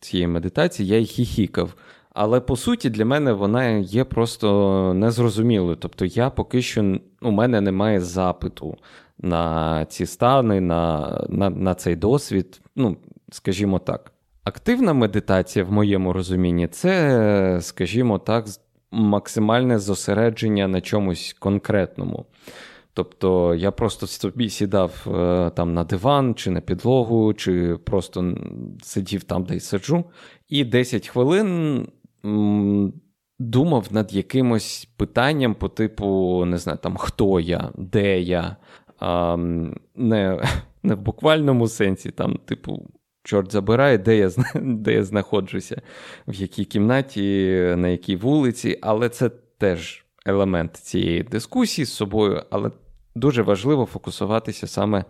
цієї 0.00 0.28
медитації 0.28 0.88
я 0.88 0.98
й 0.98 1.04
хіхікав. 1.04 1.74
Але 2.10 2.40
по 2.40 2.56
суті 2.56 2.90
для 2.90 3.04
мене 3.04 3.32
вона 3.32 3.68
є 3.68 4.04
просто 4.04 4.94
незрозумілою. 4.94 5.76
Тобто, 5.76 6.04
я 6.04 6.30
поки 6.30 6.62
що 6.62 6.98
у 7.22 7.30
мене 7.30 7.60
немає 7.60 8.00
запиту 8.00 8.76
на 9.18 9.84
ці 9.84 10.06
стани, 10.06 10.60
на, 10.60 11.10
на, 11.28 11.50
на 11.50 11.74
цей 11.74 11.96
досвід, 11.96 12.60
ну, 12.76 12.96
скажімо 13.30 13.78
так. 13.78 14.12
Активна 14.44 14.92
медитація, 14.92 15.64
в 15.64 15.72
моєму 15.72 16.12
розумінні, 16.12 16.68
це, 16.68 17.58
скажімо 17.62 18.18
так, 18.18 18.44
максимальне 18.90 19.78
зосередження 19.78 20.68
на 20.68 20.80
чомусь 20.80 21.36
конкретному. 21.38 22.26
Тобто 22.98 23.54
я 23.54 23.70
просто 23.70 24.06
собі 24.06 24.50
сідав 24.50 25.06
е, 25.06 25.50
там 25.50 25.74
на 25.74 25.84
диван 25.84 26.34
чи 26.34 26.50
на 26.50 26.60
підлогу, 26.60 27.34
чи 27.34 27.76
просто 27.84 28.34
сидів 28.82 29.24
там, 29.24 29.44
де 29.44 29.56
й 29.56 29.60
сиджу, 29.60 30.04
і 30.48 30.64
10 30.64 31.08
хвилин 31.08 31.88
думав 33.38 33.86
над 33.90 34.14
якимось 34.14 34.88
питанням 34.96 35.54
по 35.54 35.68
типу, 35.68 36.44
не 36.46 36.58
знаю, 36.58 36.78
там 36.82 36.96
хто 36.96 37.40
я, 37.40 37.70
де 37.76 38.20
я, 38.20 38.56
не, 39.94 40.40
не 40.82 40.94
в 40.94 41.00
буквальному 41.00 41.68
сенсі, 41.68 42.10
там, 42.10 42.38
типу, 42.44 42.86
чорт 43.22 43.52
забирає, 43.52 43.98
де 43.98 44.16
я 44.16 44.30
де 44.54 44.92
я 44.92 45.04
знаходжуся, 45.04 45.82
в 46.28 46.34
якій 46.34 46.64
кімнаті, 46.64 47.56
на 47.76 47.88
якій 47.88 48.16
вулиці, 48.16 48.78
але 48.82 49.08
це 49.08 49.28
теж 49.58 50.04
елемент 50.26 50.76
цієї 50.76 51.22
дискусії 51.22 51.84
з 51.84 51.92
собою, 51.92 52.42
але 52.50 52.70
дуже 53.18 53.42
важливо 53.42 53.86
фокусуватися 53.86 54.66
саме 54.66 55.04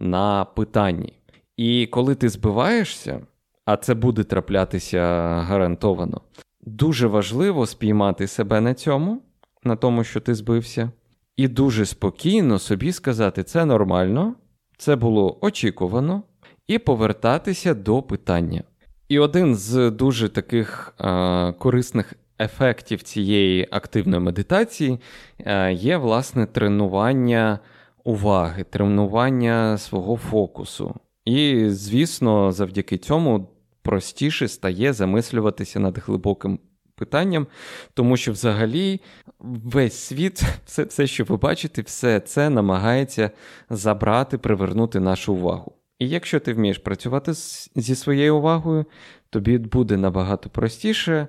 на 0.00 0.44
питанні. 0.44 1.12
І 1.56 1.86
коли 1.86 2.14
ти 2.14 2.28
збиваєшся, 2.28 3.20
а 3.64 3.76
це 3.76 3.94
буде 3.94 4.24
траплятися 4.24 5.00
гарантовано, 5.40 6.20
дуже 6.60 7.06
важливо 7.06 7.66
спіймати 7.66 8.26
себе 8.26 8.60
на 8.60 8.74
цьому, 8.74 9.22
на 9.64 9.76
тому, 9.76 10.04
що 10.04 10.20
ти 10.20 10.34
збився, 10.34 10.90
і 11.36 11.48
дуже 11.48 11.86
спокійно 11.86 12.58
собі 12.58 12.92
сказати, 12.92 13.42
це 13.42 13.64
нормально, 13.64 14.34
це 14.78 14.96
було 14.96 15.38
очікувано, 15.40 16.22
і 16.66 16.78
повертатися 16.78 17.74
до 17.74 18.02
питання. 18.02 18.62
І 19.08 19.18
один 19.18 19.54
з 19.54 19.90
дуже 19.90 20.28
таких 20.28 20.94
е, 21.00 21.52
корисних 21.52 22.14
ефектів 22.42 23.02
цієї 23.02 23.68
активної 23.70 24.22
медитації 24.22 24.98
е, 25.38 25.72
є, 25.72 25.96
власне, 25.96 26.46
тренування 26.46 27.58
уваги, 28.04 28.64
тренування 28.64 29.78
свого 29.78 30.16
фокусу. 30.16 30.94
І, 31.24 31.64
звісно, 31.68 32.52
завдяки 32.52 32.98
цьому 32.98 33.48
простіше 33.82 34.48
стає 34.48 34.92
замислюватися 34.92 35.80
над 35.80 35.98
глибоким 35.98 36.58
питанням, 36.94 37.46
тому 37.94 38.16
що 38.16 38.32
взагалі 38.32 39.00
весь 39.40 39.94
світ, 39.94 40.42
все, 40.64 40.84
все, 40.84 41.06
що 41.06 41.24
ви 41.24 41.36
бачите, 41.36 41.82
все 41.82 42.20
це 42.20 42.50
намагається 42.50 43.30
забрати, 43.70 44.38
привернути 44.38 45.00
нашу 45.00 45.34
увагу. 45.34 45.72
І 45.98 46.08
якщо 46.08 46.40
ти 46.40 46.52
вмієш 46.52 46.78
працювати 46.78 47.32
зі 47.76 47.94
своєю 47.94 48.36
увагою, 48.36 48.84
тобі 49.30 49.58
буде 49.58 49.96
набагато 49.96 50.50
простіше 50.50 51.28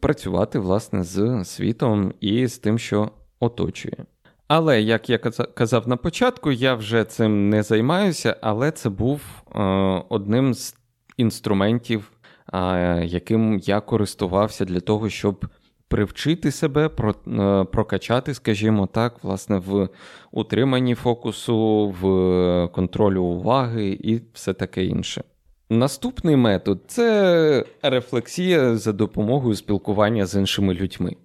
працювати 0.00 0.58
власне 0.58 1.04
з 1.04 1.44
світом 1.44 2.14
і 2.20 2.46
з 2.46 2.58
тим, 2.58 2.78
що 2.78 3.10
оточує. 3.40 4.04
Але, 4.48 4.82
як 4.82 5.10
я 5.10 5.18
казав 5.54 5.88
на 5.88 5.96
початку, 5.96 6.52
я 6.52 6.74
вже 6.74 7.04
цим 7.04 7.48
не 7.48 7.62
займаюся, 7.62 8.36
але 8.40 8.70
це 8.70 8.88
був 8.88 9.20
е, 9.54 9.60
одним 10.08 10.54
з 10.54 10.74
інструментів, 11.16 12.12
е, 12.52 13.04
яким 13.04 13.58
я 13.58 13.80
користувався 13.80 14.64
для 14.64 14.80
того, 14.80 15.08
щоб 15.08 15.46
привчити 15.88 16.50
себе, 16.50 16.86
е, 16.86 17.64
прокачати, 17.64 18.34
скажімо 18.34 18.86
так, 18.86 19.24
власне, 19.24 19.58
в 19.58 19.88
утриманні 20.32 20.94
фокусу, 20.94 21.88
в 22.00 22.68
контролю 22.74 23.22
уваги 23.22 23.98
і 24.02 24.20
все 24.32 24.52
таке 24.52 24.84
інше. 24.84 25.24
Наступний 25.72 26.36
метод 26.36 26.80
це 26.86 27.64
рефлексія 27.82 28.76
за 28.76 28.92
допомогою 28.92 29.54
спілкування 29.54 30.26
з 30.26 30.34
іншими 30.34 30.74
людьми. 30.74 31.16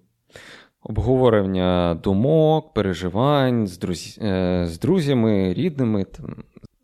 Обговорення 0.82 2.00
думок, 2.02 2.74
переживань 2.74 3.66
з, 3.66 3.78
друз... 3.78 4.18
Е, 4.22 4.66
з 4.68 4.78
друзями, 4.78 5.54
рідними, 5.54 6.04
там, 6.04 6.36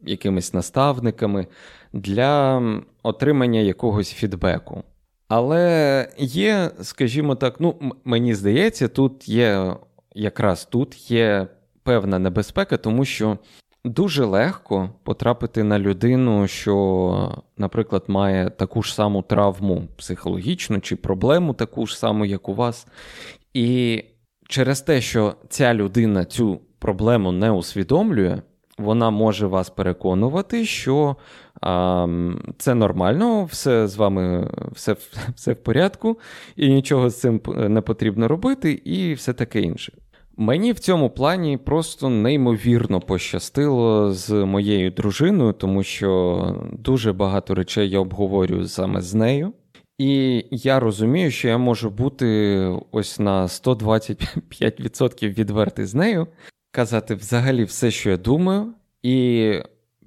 якимись 0.03 0.55
наставниками 0.55 1.47
для 1.93 2.63
отримання 3.03 3.61
якогось 3.61 4.13
фідбеку. 4.13 4.83
Але 5.29 6.09
є, 6.19 6.71
скажімо 6.83 7.35
так, 7.35 7.61
ну, 7.61 7.93
мені 8.05 8.35
здається, 8.35 8.89
тут 8.89 9.29
є 9.29 9.77
якраз 10.15 10.65
тут 10.65 11.11
є 11.11 11.47
певна 11.83 12.19
небезпека, 12.19 12.77
тому 12.77 13.05
що 13.05 13.39
дуже 13.85 14.25
легко 14.25 14.91
потрапити 15.03 15.63
на 15.63 15.79
людину, 15.79 16.49
що, 16.49 17.43
наприклад, 17.57 18.05
має 18.09 18.51
таку 18.51 18.83
ж 18.83 18.95
саму 18.95 19.23
травму 19.23 19.89
психологічну 19.97 20.81
чи 20.81 20.97
проблему 20.97 21.55
таку 21.55 21.87
ж 21.87 21.99
саму, 21.99 22.25
як 22.25 22.49
у 22.49 22.55
вас. 22.55 22.87
І 23.55 24.03
через 24.49 24.81
те, 24.81 25.01
що 25.01 25.35
ця 25.49 25.75
людина 25.75 26.25
цю 26.25 26.61
проблему 26.79 27.33
не 27.33 27.51
усвідомлює, 27.51 28.43
вона 28.79 29.11
може 29.11 29.47
вас 29.47 29.71
переконувати, 29.71 30.65
що 30.65 31.17
а, 31.61 32.07
це 32.59 32.75
нормально, 32.75 33.45
все 33.45 33.89
з 33.89 33.97
вами 33.97 34.51
все, 34.73 34.97
все 35.35 35.53
в 35.53 35.63
порядку, 35.63 36.19
і 36.57 36.69
нічого 36.69 37.11
з 37.11 37.21
цим 37.21 37.41
не 37.57 37.81
потрібно 37.81 38.29
робити, 38.29 38.73
і 38.73 39.15
все 39.15 39.33
таке 39.33 39.61
інше. 39.61 39.93
Мені 40.37 40.73
в 40.73 40.79
цьому 40.79 41.11
плані 41.11 41.57
просто 41.57 42.09
неймовірно 42.09 43.01
пощастило 43.01 44.13
з 44.13 44.31
моєю 44.31 44.91
дружиною, 44.91 45.53
тому 45.53 45.83
що 45.83 46.71
дуже 46.73 47.13
багато 47.13 47.55
речей 47.55 47.91
я 47.91 47.99
обговорюю 47.99 48.69
саме 48.69 49.01
з 49.01 49.15
нею. 49.15 49.53
І 49.99 50.45
я 50.51 50.81
розумію, 50.81 51.31
що 51.31 51.49
я 51.49 51.59
можу 51.59 51.91
бути 51.91 52.59
ось 52.91 53.19
на 53.19 53.47
125% 53.47 55.39
відвертий 55.39 55.85
з 55.85 55.95
нею, 55.95 56.27
казати 56.71 57.15
взагалі 57.15 57.65
все, 57.65 57.91
що 57.91 58.11
я 58.11 58.17
думаю, 58.17 58.75
і 59.03 59.53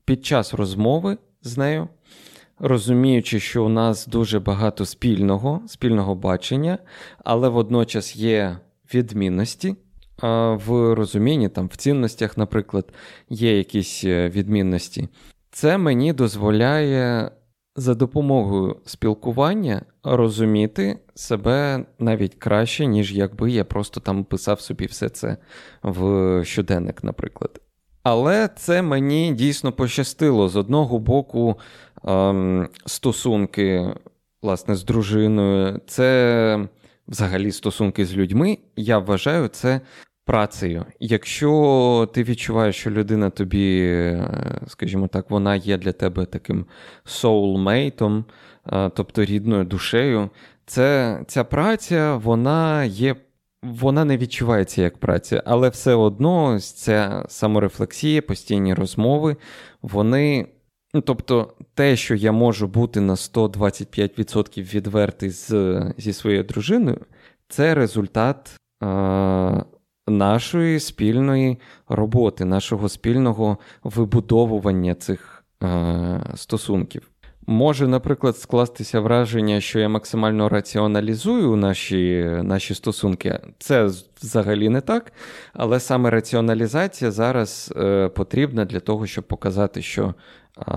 під 0.05 0.25
час 0.25 0.53
розмови 0.53 1.17
з 1.41 1.57
нею, 1.57 1.87
розуміючи, 2.59 3.39
що 3.39 3.65
у 3.65 3.69
нас 3.69 4.07
дуже 4.07 4.39
багато 4.39 4.85
спільного, 4.85 5.61
спільного 5.67 6.15
бачення, 6.15 6.77
але 7.23 7.49
водночас 7.49 8.15
є 8.15 8.57
відмінності. 8.93 9.75
В 10.21 10.93
розумінні, 10.93 11.49
там, 11.49 11.67
в 11.67 11.75
цінностях, 11.75 12.37
наприклад, 12.37 12.93
є 13.29 13.57
якісь 13.57 14.03
е, 14.03 14.29
відмінності. 14.29 15.09
Це 15.51 15.77
мені 15.77 16.13
дозволяє 16.13 17.31
за 17.75 17.93
допомогою 17.95 18.75
спілкування 18.85 19.81
розуміти 20.03 20.99
себе 21.15 21.85
навіть 21.99 22.35
краще, 22.35 22.85
ніж 22.85 23.13
якби 23.13 23.51
я 23.51 23.65
просто 23.65 23.99
там 23.99 24.23
писав 24.23 24.61
собі 24.61 24.85
все 24.85 25.09
це 25.09 25.37
в 25.83 26.41
щоденник, 26.45 27.03
наприклад. 27.03 27.61
Але 28.03 28.49
це 28.55 28.81
мені 28.81 29.33
дійсно 29.33 29.71
пощастило. 29.71 30.49
З 30.49 30.55
одного 30.55 30.99
боку, 30.99 31.59
ем, 32.03 32.69
стосунки 32.85 33.93
власне, 34.41 34.75
з 34.75 34.83
дружиною, 34.83 35.81
це 35.87 36.67
взагалі 37.07 37.51
стосунки 37.51 38.05
з 38.05 38.15
людьми. 38.15 38.57
Я 38.75 38.99
вважаю 38.99 39.47
це 39.47 39.81
працею. 40.27 40.85
Якщо 40.99 42.09
ти 42.13 42.23
відчуваєш, 42.23 42.75
що 42.75 42.91
людина 42.91 43.29
тобі, 43.29 43.79
е, 43.81 44.59
скажімо 44.67 45.07
так, 45.07 45.29
вона 45.29 45.55
є 45.55 45.77
для 45.77 45.91
тебе 45.91 46.25
таким 46.25 46.65
soulmate, 47.05 48.23
е, 48.71 48.91
тобто 48.95 49.25
рідною 49.25 49.63
душею, 49.63 50.29
це, 50.65 51.19
ця 51.27 51.43
праця, 51.43 52.15
вона 52.15 52.83
є. 52.83 53.15
Вона 53.63 54.05
не 54.05 54.17
відчувається 54.17 54.81
як 54.81 54.97
праця, 54.97 55.43
але 55.45 55.69
все 55.69 55.93
одно 55.93 56.59
ця 56.59 57.25
саморефлексія, 57.29 58.21
постійні 58.21 58.73
розмови, 58.73 59.35
вони. 59.81 60.47
Ну, 60.93 61.01
тобто, 61.01 61.53
те, 61.73 61.95
що 61.95 62.15
я 62.15 62.31
можу 62.31 62.67
бути 62.67 63.01
на 63.01 63.15
125% 63.15 64.73
відвертий 64.75 65.29
з, 65.29 65.53
зі 65.97 66.13
своєю 66.13 66.43
дружиною, 66.43 66.99
це 67.49 67.75
результат 67.75 68.59
е, 68.83 69.65
нашої 70.07 70.79
спільної 70.79 71.57
роботи, 71.89 72.45
нашого 72.45 72.89
спільного 72.89 73.57
вибудовування 73.83 74.95
цих 74.95 75.43
е, 75.63 76.23
стосунків. 76.35 77.09
Може, 77.49 77.87
наприклад, 77.87 78.37
скластися 78.37 78.99
враження, 78.99 79.61
що 79.61 79.79
я 79.79 79.89
максимально 79.89 80.49
раціоналізую 80.49 81.55
наші 81.55 82.31
наші 82.43 82.73
стосунки. 82.73 83.39
Це 83.59 83.89
взагалі 84.21 84.69
не 84.69 84.81
так. 84.81 85.13
Але 85.53 85.79
саме 85.79 86.09
раціоналізація 86.09 87.11
зараз 87.11 87.73
е, 87.77 88.09
потрібна 88.09 88.65
для 88.65 88.79
того, 88.79 89.07
щоб 89.07 89.23
показати, 89.23 89.81
що 89.81 90.13
е, 90.67 90.73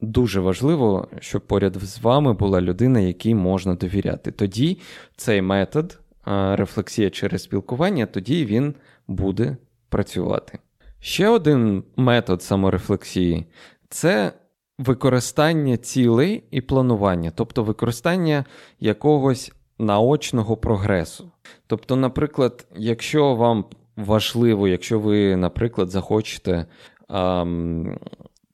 дуже 0.00 0.40
важливо, 0.40 1.08
щоб 1.20 1.42
поряд 1.42 1.76
з 1.76 2.02
вами 2.02 2.32
була 2.32 2.60
людина, 2.60 3.00
якій 3.00 3.34
можна 3.34 3.74
довіряти. 3.74 4.30
Тоді 4.30 4.78
цей 5.16 5.42
метод 5.42 5.98
рефлексія 6.26 7.10
через 7.10 7.42
спілкування, 7.42 8.06
тоді 8.06 8.46
він 8.46 8.74
буде 9.08 9.56
працювати. 9.88 10.58
Ще 11.00 11.28
один 11.28 11.84
метод 11.96 12.42
саморефлексії 12.42 13.46
це 13.88 14.32
використання 14.78 15.76
цілей 15.76 16.44
і 16.50 16.60
планування, 16.60 17.32
тобто 17.34 17.64
використання 17.64 18.44
якогось 18.80 19.52
наочного 19.78 20.56
прогресу. 20.56 21.30
Тобто, 21.66 21.96
наприклад, 21.96 22.66
якщо 22.76 23.34
вам 23.34 23.64
важливо, 23.96 24.68
якщо 24.68 24.98
ви, 24.98 25.36
наприклад, 25.36 25.90
захочете 25.90 26.66
ем, 27.08 27.98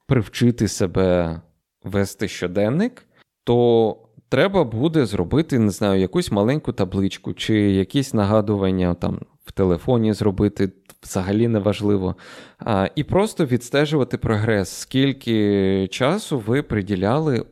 привчити 0.06 0.68
себе 0.68 1.40
вести 1.84 2.28
щоденник, 2.28 3.06
то 3.44 3.96
треба 4.28 4.64
буде 4.64 5.06
зробити, 5.06 5.58
не 5.58 5.70
знаю, 5.70 6.00
якусь 6.00 6.32
маленьку 6.32 6.72
табличку 6.72 7.34
чи 7.34 7.54
якісь 7.54 8.14
нагадування 8.14 8.94
там 8.94 9.20
в 9.44 9.52
телефоні 9.52 10.12
зробити, 10.12 10.72
взагалі 11.02 11.48
неважливо. 11.48 12.16
А, 12.58 12.88
І 12.94 13.04
просто 13.04 13.46
відстежувати 13.46 14.18
прогрес, 14.18 14.68
скільки 14.68 15.88
часу 15.90 16.38
ви 16.38 16.62
приділяли, 16.62 17.44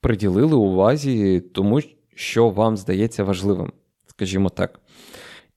приділили 0.00 0.56
увазі 0.56 1.40
тому, 1.40 1.80
що 2.14 2.48
вам 2.48 2.76
здається 2.76 3.24
важливим, 3.24 3.72
скажімо 4.06 4.48
так. 4.48 4.80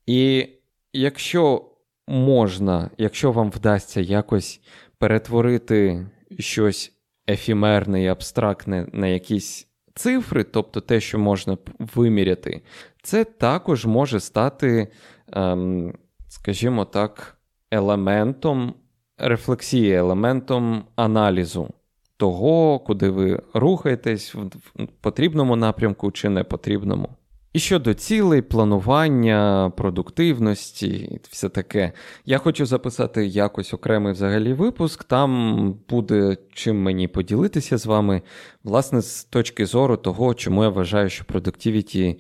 І 0.05 0.47
якщо 0.93 1.65
можна, 2.07 2.89
якщо 2.97 3.31
вам 3.31 3.51
вдасться 3.51 4.01
якось 4.01 4.61
перетворити 4.97 6.07
щось 6.39 6.93
ефімерне 7.29 8.03
і 8.03 8.07
абстрактне 8.07 8.87
на 8.93 9.07
якісь 9.07 9.66
цифри, 9.97 10.43
тобто 10.43 10.81
те, 10.81 10.99
що 10.99 11.19
можна 11.19 11.57
виміряти, 11.79 12.61
це 13.03 13.23
також 13.23 13.85
може 13.85 14.19
стати, 14.19 14.87
ем, 15.33 15.93
скажімо 16.27 16.85
так, 16.85 17.37
елементом 17.71 18.73
рефлексії, 19.17 19.93
елементом 19.93 20.83
аналізу 20.95 21.69
того, 22.17 22.79
куди 22.79 23.09
ви 23.09 23.41
рухаєтесь 23.53 24.35
в 24.35 24.49
потрібному 25.01 25.55
напрямку 25.55 26.11
чи 26.11 26.29
не 26.29 26.43
потрібному. 26.43 27.09
І 27.57 27.59
щодо 27.59 27.93
цілей, 27.93 28.41
планування, 28.41 29.71
продуктивності 29.77 30.87
і 30.87 31.19
все 31.29 31.49
таке, 31.49 31.91
я 32.25 32.37
хочу 32.37 32.65
записати 32.65 33.25
якось 33.27 33.73
окремий 33.73 34.13
взагалі 34.13 34.53
випуск. 34.53 35.03
Там 35.03 35.73
буде 35.89 36.37
чим 36.53 36.81
мені 36.83 37.07
поділитися 37.07 37.77
з 37.77 37.85
вами, 37.85 38.21
власне, 38.63 39.01
з 39.01 39.23
точки 39.23 39.65
зору 39.65 39.97
того, 39.97 40.33
чому 40.33 40.63
я 40.63 40.69
вважаю, 40.69 41.09
що 41.09 41.25
продуктивіті 41.25 42.19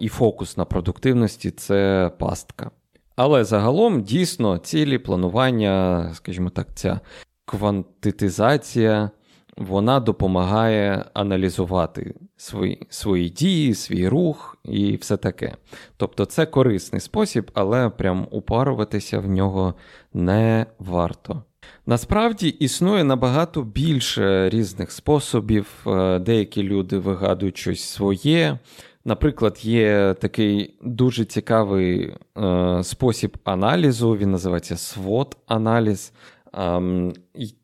і 0.00 0.08
фокус 0.08 0.56
на 0.56 0.64
продуктивності 0.64 1.50
це 1.50 2.10
пастка. 2.18 2.70
Але 3.16 3.44
загалом 3.44 4.02
дійсно 4.02 4.58
цілі, 4.58 4.98
планування, 4.98 6.10
скажімо 6.14 6.50
так, 6.50 6.68
ця 6.74 7.00
квантитизація 7.44 9.10
вона 9.56 10.00
допомагає 10.00 11.04
аналізувати 11.14 12.14
свої 12.36 12.86
свої 12.90 13.28
дії, 13.28 13.74
свій 13.74 14.08
рух 14.08 14.58
і 14.64 14.96
все 14.96 15.16
таке. 15.16 15.56
Тобто 15.96 16.24
це 16.24 16.46
корисний 16.46 17.00
спосіб, 17.00 17.50
але 17.54 17.90
прям 17.90 18.26
упаруватися 18.30 19.18
в 19.18 19.28
нього 19.28 19.74
не 20.14 20.66
варто. 20.78 21.42
Насправді 21.86 22.48
існує 22.48 23.04
набагато 23.04 23.62
більше 23.62 24.48
різних 24.48 24.92
способів, 24.92 25.66
е, 25.86 26.18
деякі 26.18 26.62
люди 26.62 26.98
вигадують 26.98 27.56
щось 27.56 27.82
своє. 27.82 28.58
Наприклад, 29.04 29.58
є 29.62 30.14
такий 30.20 30.78
дуже 30.82 31.24
цікавий 31.24 32.14
е, 32.38 32.80
спосіб 32.82 33.36
аналізу, 33.44 34.16
він 34.16 34.30
називається 34.30 34.74
SWOT-аналіз, 34.74 36.12
е, 36.54 37.12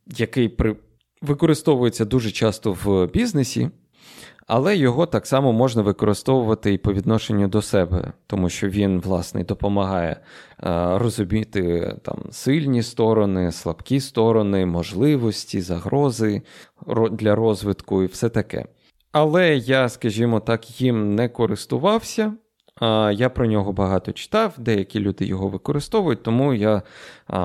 який 0.06 0.48
при 0.48 0.76
використовується 1.22 2.04
дуже 2.04 2.30
часто 2.30 2.72
в 2.84 3.06
бізнесі, 3.06 3.70
але 4.46 4.76
його 4.76 5.06
так 5.06 5.26
само 5.26 5.52
можна 5.52 5.82
використовувати 5.82 6.72
і 6.72 6.78
по 6.78 6.92
відношенню 6.92 7.48
до 7.48 7.62
себе, 7.62 8.12
тому 8.26 8.48
що 8.48 8.68
він, 8.68 9.00
власне, 9.00 9.44
допомагає 9.44 10.10
е, 10.10 10.20
розуміти 10.98 11.94
там 12.02 12.18
сильні 12.30 12.82
сторони, 12.82 13.52
слабкі 13.52 14.00
сторони, 14.00 14.66
можливості, 14.66 15.60
загрози 15.60 16.42
для 17.10 17.34
розвитку 17.34 18.02
і 18.02 18.06
все 18.06 18.28
таке. 18.28 18.64
Але 19.12 19.56
я, 19.56 19.88
скажімо 19.88 20.40
так, 20.40 20.80
їм 20.80 21.14
не 21.14 21.28
користувався. 21.28 22.32
Я 23.12 23.30
про 23.34 23.46
нього 23.46 23.72
багато 23.72 24.12
читав, 24.12 24.54
деякі 24.58 25.00
люди 25.00 25.24
його 25.24 25.48
використовують, 25.48 26.22
тому 26.22 26.54
я 26.54 26.82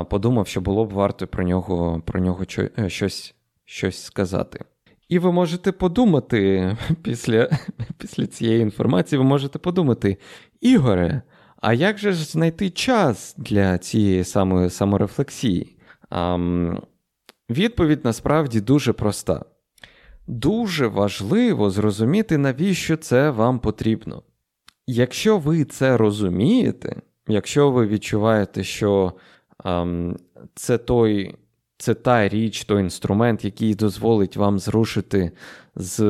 подумав, 0.10 0.48
що 0.48 0.62
було 0.62 0.86
б 0.86 0.94
варто 0.94 1.28
про 1.28 1.44
нього 1.44 2.02
про 2.06 2.20
нього 2.20 2.44
е, 2.80 2.90
щось 2.90 3.36
щось 3.65 4.04
сказати. 4.04 4.65
І 5.10 5.19
ви 5.19 5.32
можете 5.32 5.71
подумати 5.71 6.78
після 7.01 7.49
після 7.97 8.28
цієї 8.28 8.62
інформації, 8.62 9.19
ви 9.19 9.25
можете 9.25 9.60
подумати, 9.60 10.17
Ігоре, 10.62 11.21
а 11.62 11.73
як 11.73 11.97
же 11.97 12.12
ж 12.12 12.25
знайти 12.25 12.69
час 12.69 13.36
для 13.38 13.78
цієї 13.78 14.23
самої 14.23 14.69
саморефлексії? 14.69 15.78
А, 16.10 16.38
відповідь 17.49 18.06
насправді 18.06 18.62
дуже 18.62 18.93
проста. 18.93 19.45
Дуже 20.28 20.88
важливо 20.88 21.69
зрозуміти, 21.69 22.38
навіщо 22.38 22.97
це 22.97 23.30
вам 23.30 23.60
потрібно. 23.60 24.23
Якщо 24.88 25.38
ви 25.38 25.65
це 25.65 25.97
розумієте, 25.97 27.01
якщо 27.28 27.71
ви 27.71 27.88
відчуваєте, 27.88 28.63
що 28.63 29.13
а, 29.63 29.86
це 30.56 30.78
той 30.78 31.36
це 31.78 31.94
та 31.94 32.28
річ, 32.28 32.66
той 32.66 32.82
інструмент, 32.82 33.46
який 33.46 33.76
дозволить 33.76 34.38
вам 34.38 34.60
зрушити 34.60 35.32
з 35.76 36.04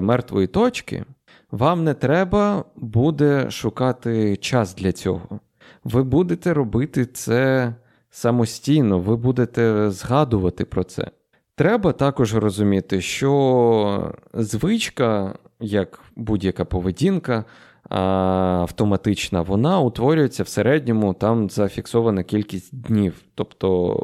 мертвої 0.00 0.46
точки, 0.46 1.04
вам 1.50 1.84
не 1.84 1.94
треба 1.94 2.64
буде 2.76 3.50
шукати 3.50 4.36
час 4.36 4.74
для 4.74 4.92
цього. 4.92 5.40
Ви 5.84 6.02
будете 6.02 6.54
робити 6.54 7.06
це 7.06 7.74
самостійно, 8.10 8.98
ви 8.98 9.16
будете 9.16 9.90
згадувати 9.90 10.64
про 10.64 10.84
це. 10.84 11.10
Треба 11.56 11.92
також 11.92 12.34
розуміти, 12.34 13.00
що 13.00 14.14
звичка, 14.34 15.34
як 15.60 16.00
будь-яка 16.16 16.64
поведінка, 16.64 17.44
автоматична, 17.88 19.42
вона 19.42 19.80
утворюється 19.80 20.42
в 20.42 20.48
середньому 20.48 21.14
там 21.14 21.50
зафіксована 21.50 22.22
кількість 22.22 22.80
днів. 22.80 23.22
Тобто 23.34 23.96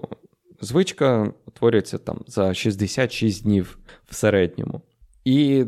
звичка 0.60 1.32
утворюється 1.46 1.98
там 1.98 2.20
за 2.26 2.54
66 2.54 3.42
днів 3.42 3.78
в 4.10 4.14
середньому. 4.14 4.80
І 5.24 5.64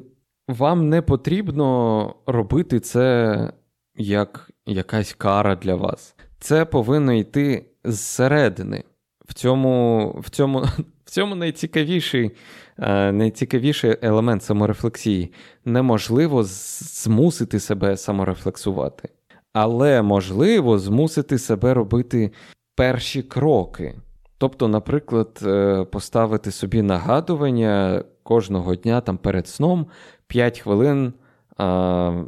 вам 0.48 0.88
не 0.88 1.02
потрібно 1.02 2.14
робити 2.26 2.81
це 2.81 3.52
як 3.96 4.50
якась 4.66 5.12
кара 5.12 5.57
для 5.57 5.74
вас. 5.74 6.14
Це 6.38 6.64
повинно 6.64 7.12
йти 7.12 7.66
зсередини. 7.85 8.85
В 9.28 9.35
цьому 9.35 10.16
в 10.18 10.31
цьому, 10.31 10.61
в 11.05 11.11
цьому 11.11 11.35
найцікавіший 11.35 12.31
е, 12.78 13.12
найцікавіший 13.12 13.96
елемент 14.02 14.42
саморефлексії. 14.42 15.33
Неможливо 15.64 16.42
змусити 16.44 17.61
себе 17.61 17.96
саморефлексувати, 17.96 19.09
але 19.52 20.02
можливо 20.02 20.78
змусити 20.78 21.38
себе 21.38 21.74
робити 21.74 22.33
перші 22.74 23.22
кроки. 23.22 23.94
Тобто, 24.42 24.68
наприклад, 24.68 25.40
е, 25.42 25.85
поставити 25.85 26.50
собі 26.50 26.83
нагадування 26.83 28.05
кожного 28.22 28.74
дня 28.74 29.00
там 29.00 29.18
перед 29.18 29.48
сном 29.48 29.87
5 30.26 30.61
хвилин 30.61 31.12
а, 31.57 32.24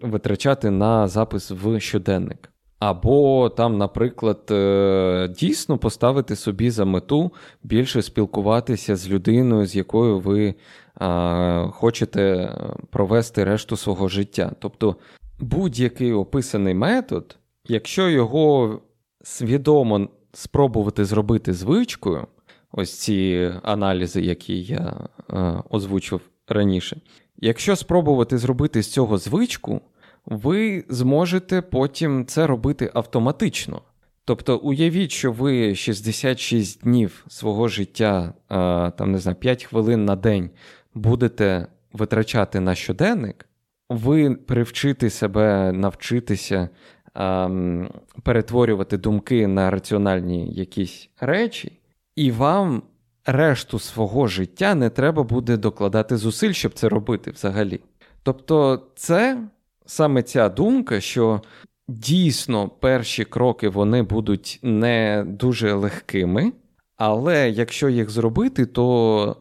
витрачати 0.00 0.70
на 0.70 1.08
запис 1.08 1.50
в 1.50 1.80
щоденник. 1.80 2.52
Або 2.78 3.48
там, 3.48 3.78
наприклад, 3.78 4.40
е, 4.50 5.28
дійсно 5.36 5.78
поставити 5.78 6.36
собі 6.36 6.70
за 6.70 6.84
мету 6.84 7.32
більше 7.62 8.02
спілкуватися 8.02 8.96
з 8.96 9.08
людиною, 9.08 9.66
з 9.66 9.76
якою 9.76 10.18
ви 10.18 10.54
а, 10.94 11.66
хочете 11.72 12.54
провести 12.90 13.44
решту 13.44 13.76
свого 13.76 14.08
життя. 14.08 14.52
Тобто 14.58 14.96
будь-який 15.40 16.12
описаний 16.12 16.74
метод, 16.74 17.38
якщо 17.64 18.08
його 18.08 18.80
свідомо 19.22 20.08
спробувати 20.32 21.04
зробити 21.04 21.52
звичкою 21.52 22.26
ось 22.72 22.98
ці 22.98 23.50
аналізи, 23.62 24.20
які 24.20 24.62
я 24.62 25.08
е, 25.30 25.62
озвучив 25.70 26.20
раніше. 26.48 27.00
Якщо 27.36 27.76
спробувати 27.76 28.38
зробити 28.38 28.82
з 28.82 28.92
цього 28.92 29.18
звичку, 29.18 29.80
ви 30.26 30.84
зможете 30.88 31.62
потім 31.62 32.26
це 32.26 32.46
робити 32.46 32.90
автоматично. 32.94 33.82
Тобто, 34.24 34.56
уявіть, 34.56 35.10
що 35.10 35.32
ви 35.32 35.74
66 35.74 36.82
днів 36.82 37.24
свого 37.28 37.68
життя, 37.68 38.34
е, 38.50 38.90
там 38.90 39.12
не 39.12 39.18
знаю, 39.18 39.36
5 39.36 39.64
хвилин 39.64 40.04
на 40.04 40.16
день 40.16 40.50
будете 40.94 41.66
витрачати 41.92 42.60
на 42.60 42.74
щоденник, 42.74 43.46
ви 43.88 44.34
привчите 44.34 45.10
себе 45.10 45.72
навчитися 45.72 46.68
ем, 47.14 47.90
перетворювати 48.22 48.98
думки 48.98 49.46
на 49.46 49.70
раціональні 49.70 50.52
якісь 50.52 51.08
речі, 51.20 51.72
і 52.16 52.30
вам 52.30 52.82
решту 53.26 53.78
свого 53.78 54.26
життя 54.26 54.74
не 54.74 54.90
треба 54.90 55.22
буде 55.22 55.56
докладати 55.56 56.16
зусиль, 56.16 56.52
щоб 56.52 56.72
це 56.72 56.88
робити 56.88 57.30
взагалі. 57.30 57.80
Тобто, 58.22 58.82
це 58.96 59.38
саме 59.86 60.22
ця 60.22 60.48
думка, 60.48 61.00
що 61.00 61.40
дійсно 61.88 62.68
перші 62.68 63.24
кроки 63.24 63.68
вони 63.68 64.02
будуть 64.02 64.60
не 64.62 65.24
дуже 65.26 65.72
легкими, 65.72 66.52
але 66.96 67.50
якщо 67.50 67.88
їх 67.88 68.10
зробити, 68.10 68.66
то 68.66 69.36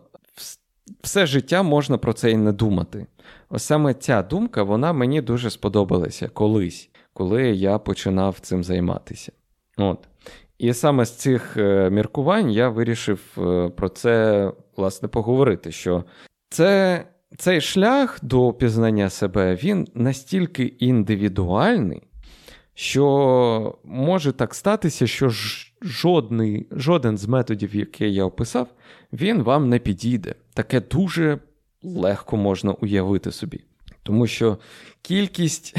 все 1.02 1.26
життя 1.26 1.64
можна 1.64 1.98
про 1.98 2.14
це 2.14 2.32
і 2.32 2.38
не 2.38 2.52
думати. 2.52 3.06
Ось 3.50 3.64
саме 3.64 3.94
ця 3.94 4.24
думка 4.24 4.64
вона 4.64 4.94
мені 4.94 5.22
дуже 5.22 5.50
сподобалася 5.50 6.28
колись, 6.28 6.90
коли 7.14 7.44
я 7.44 7.80
починав 7.80 8.40
цим 8.40 8.64
займатися. 8.64 9.32
От. 9.78 10.08
І 10.58 10.74
саме 10.74 11.06
з 11.06 11.12
цих 11.16 11.58
е, 11.58 11.90
міркувань 11.90 12.52
я 12.52 12.70
вирішив 12.70 13.22
е, 13.38 13.70
про 13.70 13.90
це 13.90 14.52
власне 14.78 15.08
поговорити. 15.08 15.72
що 15.72 16.04
це, 16.50 17.06
Цей 17.38 17.62
шлях 17.62 18.20
до 18.22 18.54
пізнання 18.54 19.10
себе 19.10 19.56
він 19.56 19.88
настільки 19.94 20.64
індивідуальний, 20.64 22.02
що 22.74 23.80
може 23.84 24.32
так 24.32 24.56
статися, 24.56 25.08
що 25.08 25.30
жодний, 25.82 26.68
жоден 26.72 27.18
з 27.18 27.26
методів, 27.26 27.76
який 27.76 28.14
я 28.14 28.26
описав, 28.26 28.68
він 29.14 29.44
вам 29.44 29.70
не 29.70 29.80
підійде. 29.80 30.36
Таке 30.54 30.82
дуже 30.82 31.40
легко 31.84 32.38
можна 32.38 32.72
уявити 32.72 33.32
собі. 33.32 33.64
Тому 34.04 34.28
що 34.28 34.58
кількість 35.02 35.76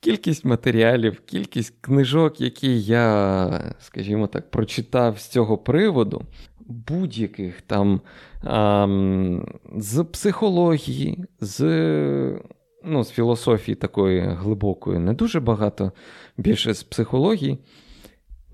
кількість 0.00 0.44
матеріалів, 0.44 1.20
кількість 1.20 1.74
книжок, 1.80 2.40
які 2.40 2.80
я, 2.80 3.74
скажімо 3.80 4.26
так, 4.26 4.50
прочитав 4.50 5.18
з 5.18 5.28
цього 5.28 5.58
приводу, 5.58 6.22
будь-яких 6.66 7.60
там 7.60 8.00
а, 8.42 8.86
з 9.76 10.04
психології, 10.04 11.24
з 11.40 11.60
ну, 12.84 13.04
з 13.04 13.10
філософії 13.10 13.74
такої 13.74 14.20
глибокої, 14.20 14.98
не 14.98 15.12
дуже 15.12 15.40
багато, 15.40 15.92
більше 16.36 16.74
з 16.74 16.82
психології. 16.82 17.58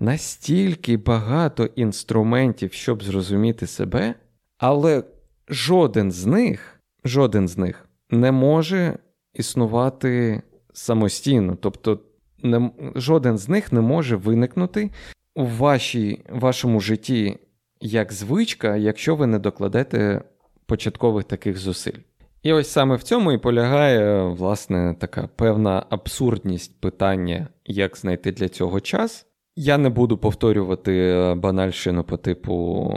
Настільки 0.01 0.97
багато 0.97 1.65
інструментів, 1.65 2.73
щоб 2.73 3.05
зрозуміти 3.05 3.67
себе, 3.67 4.15
але 4.59 5.05
жоден 5.49 6.13
з 6.13 6.27
них, 6.27 6.81
жоден 7.05 7.49
з 7.49 7.59
них 7.59 7.89
не 8.11 8.33
може 8.33 8.99
існувати 9.35 10.43
самостійно. 10.73 11.57
Тобто, 11.61 12.01
не, 12.43 12.71
жоден 12.95 13.39
з 13.39 13.49
них 13.49 13.73
не 13.73 13.81
може 13.81 14.17
виникнути 14.17 14.91
у 15.35 15.47
вашій, 15.47 16.23
вашому 16.31 16.81
житті 16.81 17.37
як 17.81 18.13
звичка, 18.13 18.77
якщо 18.77 19.17
ви 19.17 19.27
не 19.27 19.39
докладете 19.39 20.23
початкових 20.67 21.25
таких 21.25 21.59
зусиль. 21.59 21.99
І 22.43 22.53
ось 22.53 22.71
саме 22.71 22.97
в 22.97 23.03
цьому 23.03 23.33
і 23.33 23.39
полягає, 23.39 24.23
власне, 24.23 24.97
така 24.99 25.29
певна 25.37 25.87
абсурдність 25.91 26.81
питання, 26.81 27.49
як 27.65 27.97
знайти 27.97 28.33
для 28.33 28.49
цього 28.49 28.81
час. 28.81 29.27
Я 29.57 29.79
не 29.79 29.89
буду 29.89 30.19
повторювати 30.19 31.35
банальщину 31.37 32.05
по 32.05 32.17
типу 32.17 32.95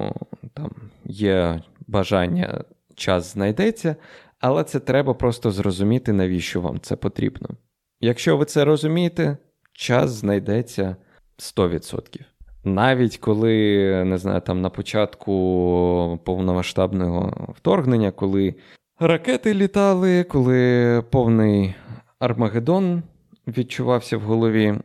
там 0.53 0.71
є 1.05 1.62
бажання, 1.88 2.63
час 2.95 3.33
знайдеться, 3.33 3.95
але 4.43 4.63
це 4.63 4.79
треба 4.79 5.13
просто 5.13 5.51
зрозуміти, 5.51 6.13
навіщо 6.13 6.62
вам 6.62 6.79
це 6.79 6.95
потрібно. 6.95 7.49
Якщо 8.01 8.38
ви 8.38 8.45
це 8.45 8.65
розумієте, 8.65 9.38
час 9.73 10.12
знайдеться 10.12 10.95
100%. 11.38 12.19
Навіть 12.63 13.17
коли, 13.17 13.53
не 14.06 14.17
знаю, 14.17 14.41
там 14.41 14.62
на 14.62 14.69
початку 14.69 16.19
повномасштабного 16.23 17.53
вторгнення, 17.58 18.12
коли 18.12 18.56
ракети 18.99 19.53
літали, 19.53 20.23
коли 20.23 21.03
повний 21.10 21.75
Армагеддон 22.19 23.03
відчувався 23.47 24.17
в 24.17 24.21
голові, 24.21 24.75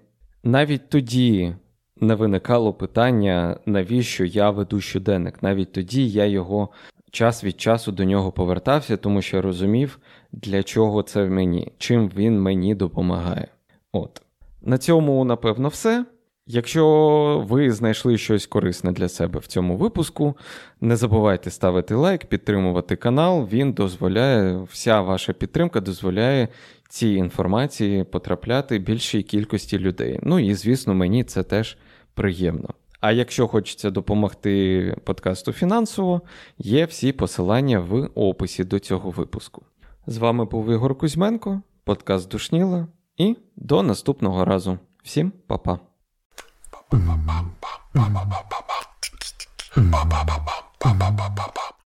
навіть 0.43 0.89
тоді 0.89 1.55
не 1.97 2.15
виникало 2.15 2.73
питання, 2.73 3.57
навіщо 3.67 4.25
я 4.25 4.51
веду 4.51 4.81
щоденник. 4.81 5.43
Навіть 5.43 5.73
тоді 5.73 6.09
я 6.09 6.27
його 6.27 6.69
час 7.11 7.45
від 7.45 7.61
часу 7.61 7.93
до 7.93 8.05
нього 8.05 8.33
повертався, 8.33 8.97
тому 8.97 9.23
що 9.23 9.43
розумів, 9.43 9.99
для 10.33 10.63
чого 10.63 11.03
це 11.03 11.25
в 11.25 11.31
мені, 11.31 11.73
чим 11.79 12.09
він 12.17 12.41
мені 12.41 12.75
допомагає. 12.75 13.49
От. 13.93 14.23
На 14.63 14.79
цьому, 14.79 15.25
напевно, 15.25 15.69
все. 15.69 16.05
Якщо 16.51 17.45
ви 17.49 17.73
знайшли 17.73 18.19
щось 18.19 18.47
корисне 18.47 18.93
для 18.93 19.09
себе 19.09 19.39
в 19.41 19.47
цьому 19.47 19.77
випуску, 19.77 20.37
не 20.81 20.97
забувайте 20.97 21.51
ставити 21.51 21.95
лайк, 21.95 22.25
підтримувати 22.25 22.97
канал. 22.97 23.49
Він 23.53 23.73
дозволяє, 23.73 24.63
вся 24.71 25.01
ваша 25.01 25.33
підтримка 25.33 25.81
дозволяє 25.81 26.49
цій 26.89 27.09
інформації 27.09 28.05
потрапляти 28.05 28.79
більшій 28.79 29.23
кількості 29.23 29.79
людей. 29.79 30.21
Ну 30.23 30.39
і, 30.39 30.55
звісно, 30.55 30.95
мені 30.95 31.25
це 31.25 31.43
теж 31.43 31.77
приємно. 32.15 32.69
А 33.01 33.13
якщо 33.13 33.49
хочеться 33.49 33.91
допомогти 33.91 34.97
подкасту 35.05 35.53
фінансово, 35.53 36.23
є 36.59 36.85
всі 36.85 37.13
посилання 37.13 37.81
в 37.81 38.09
описі 38.15 38.65
до 38.65 38.79
цього 38.79 39.11
випуску. 39.11 39.63
З 40.07 40.19
вами 40.19 40.45
був 40.45 40.71
Ігор 40.71 40.99
Кузьменко, 40.99 41.63
подкаст 41.85 42.31
Душніла, 42.31 42.87
і 43.17 43.37
до 43.57 43.83
наступного 43.83 44.45
разу. 44.45 44.79
Всім 45.03 45.33
па-па. 45.47 45.79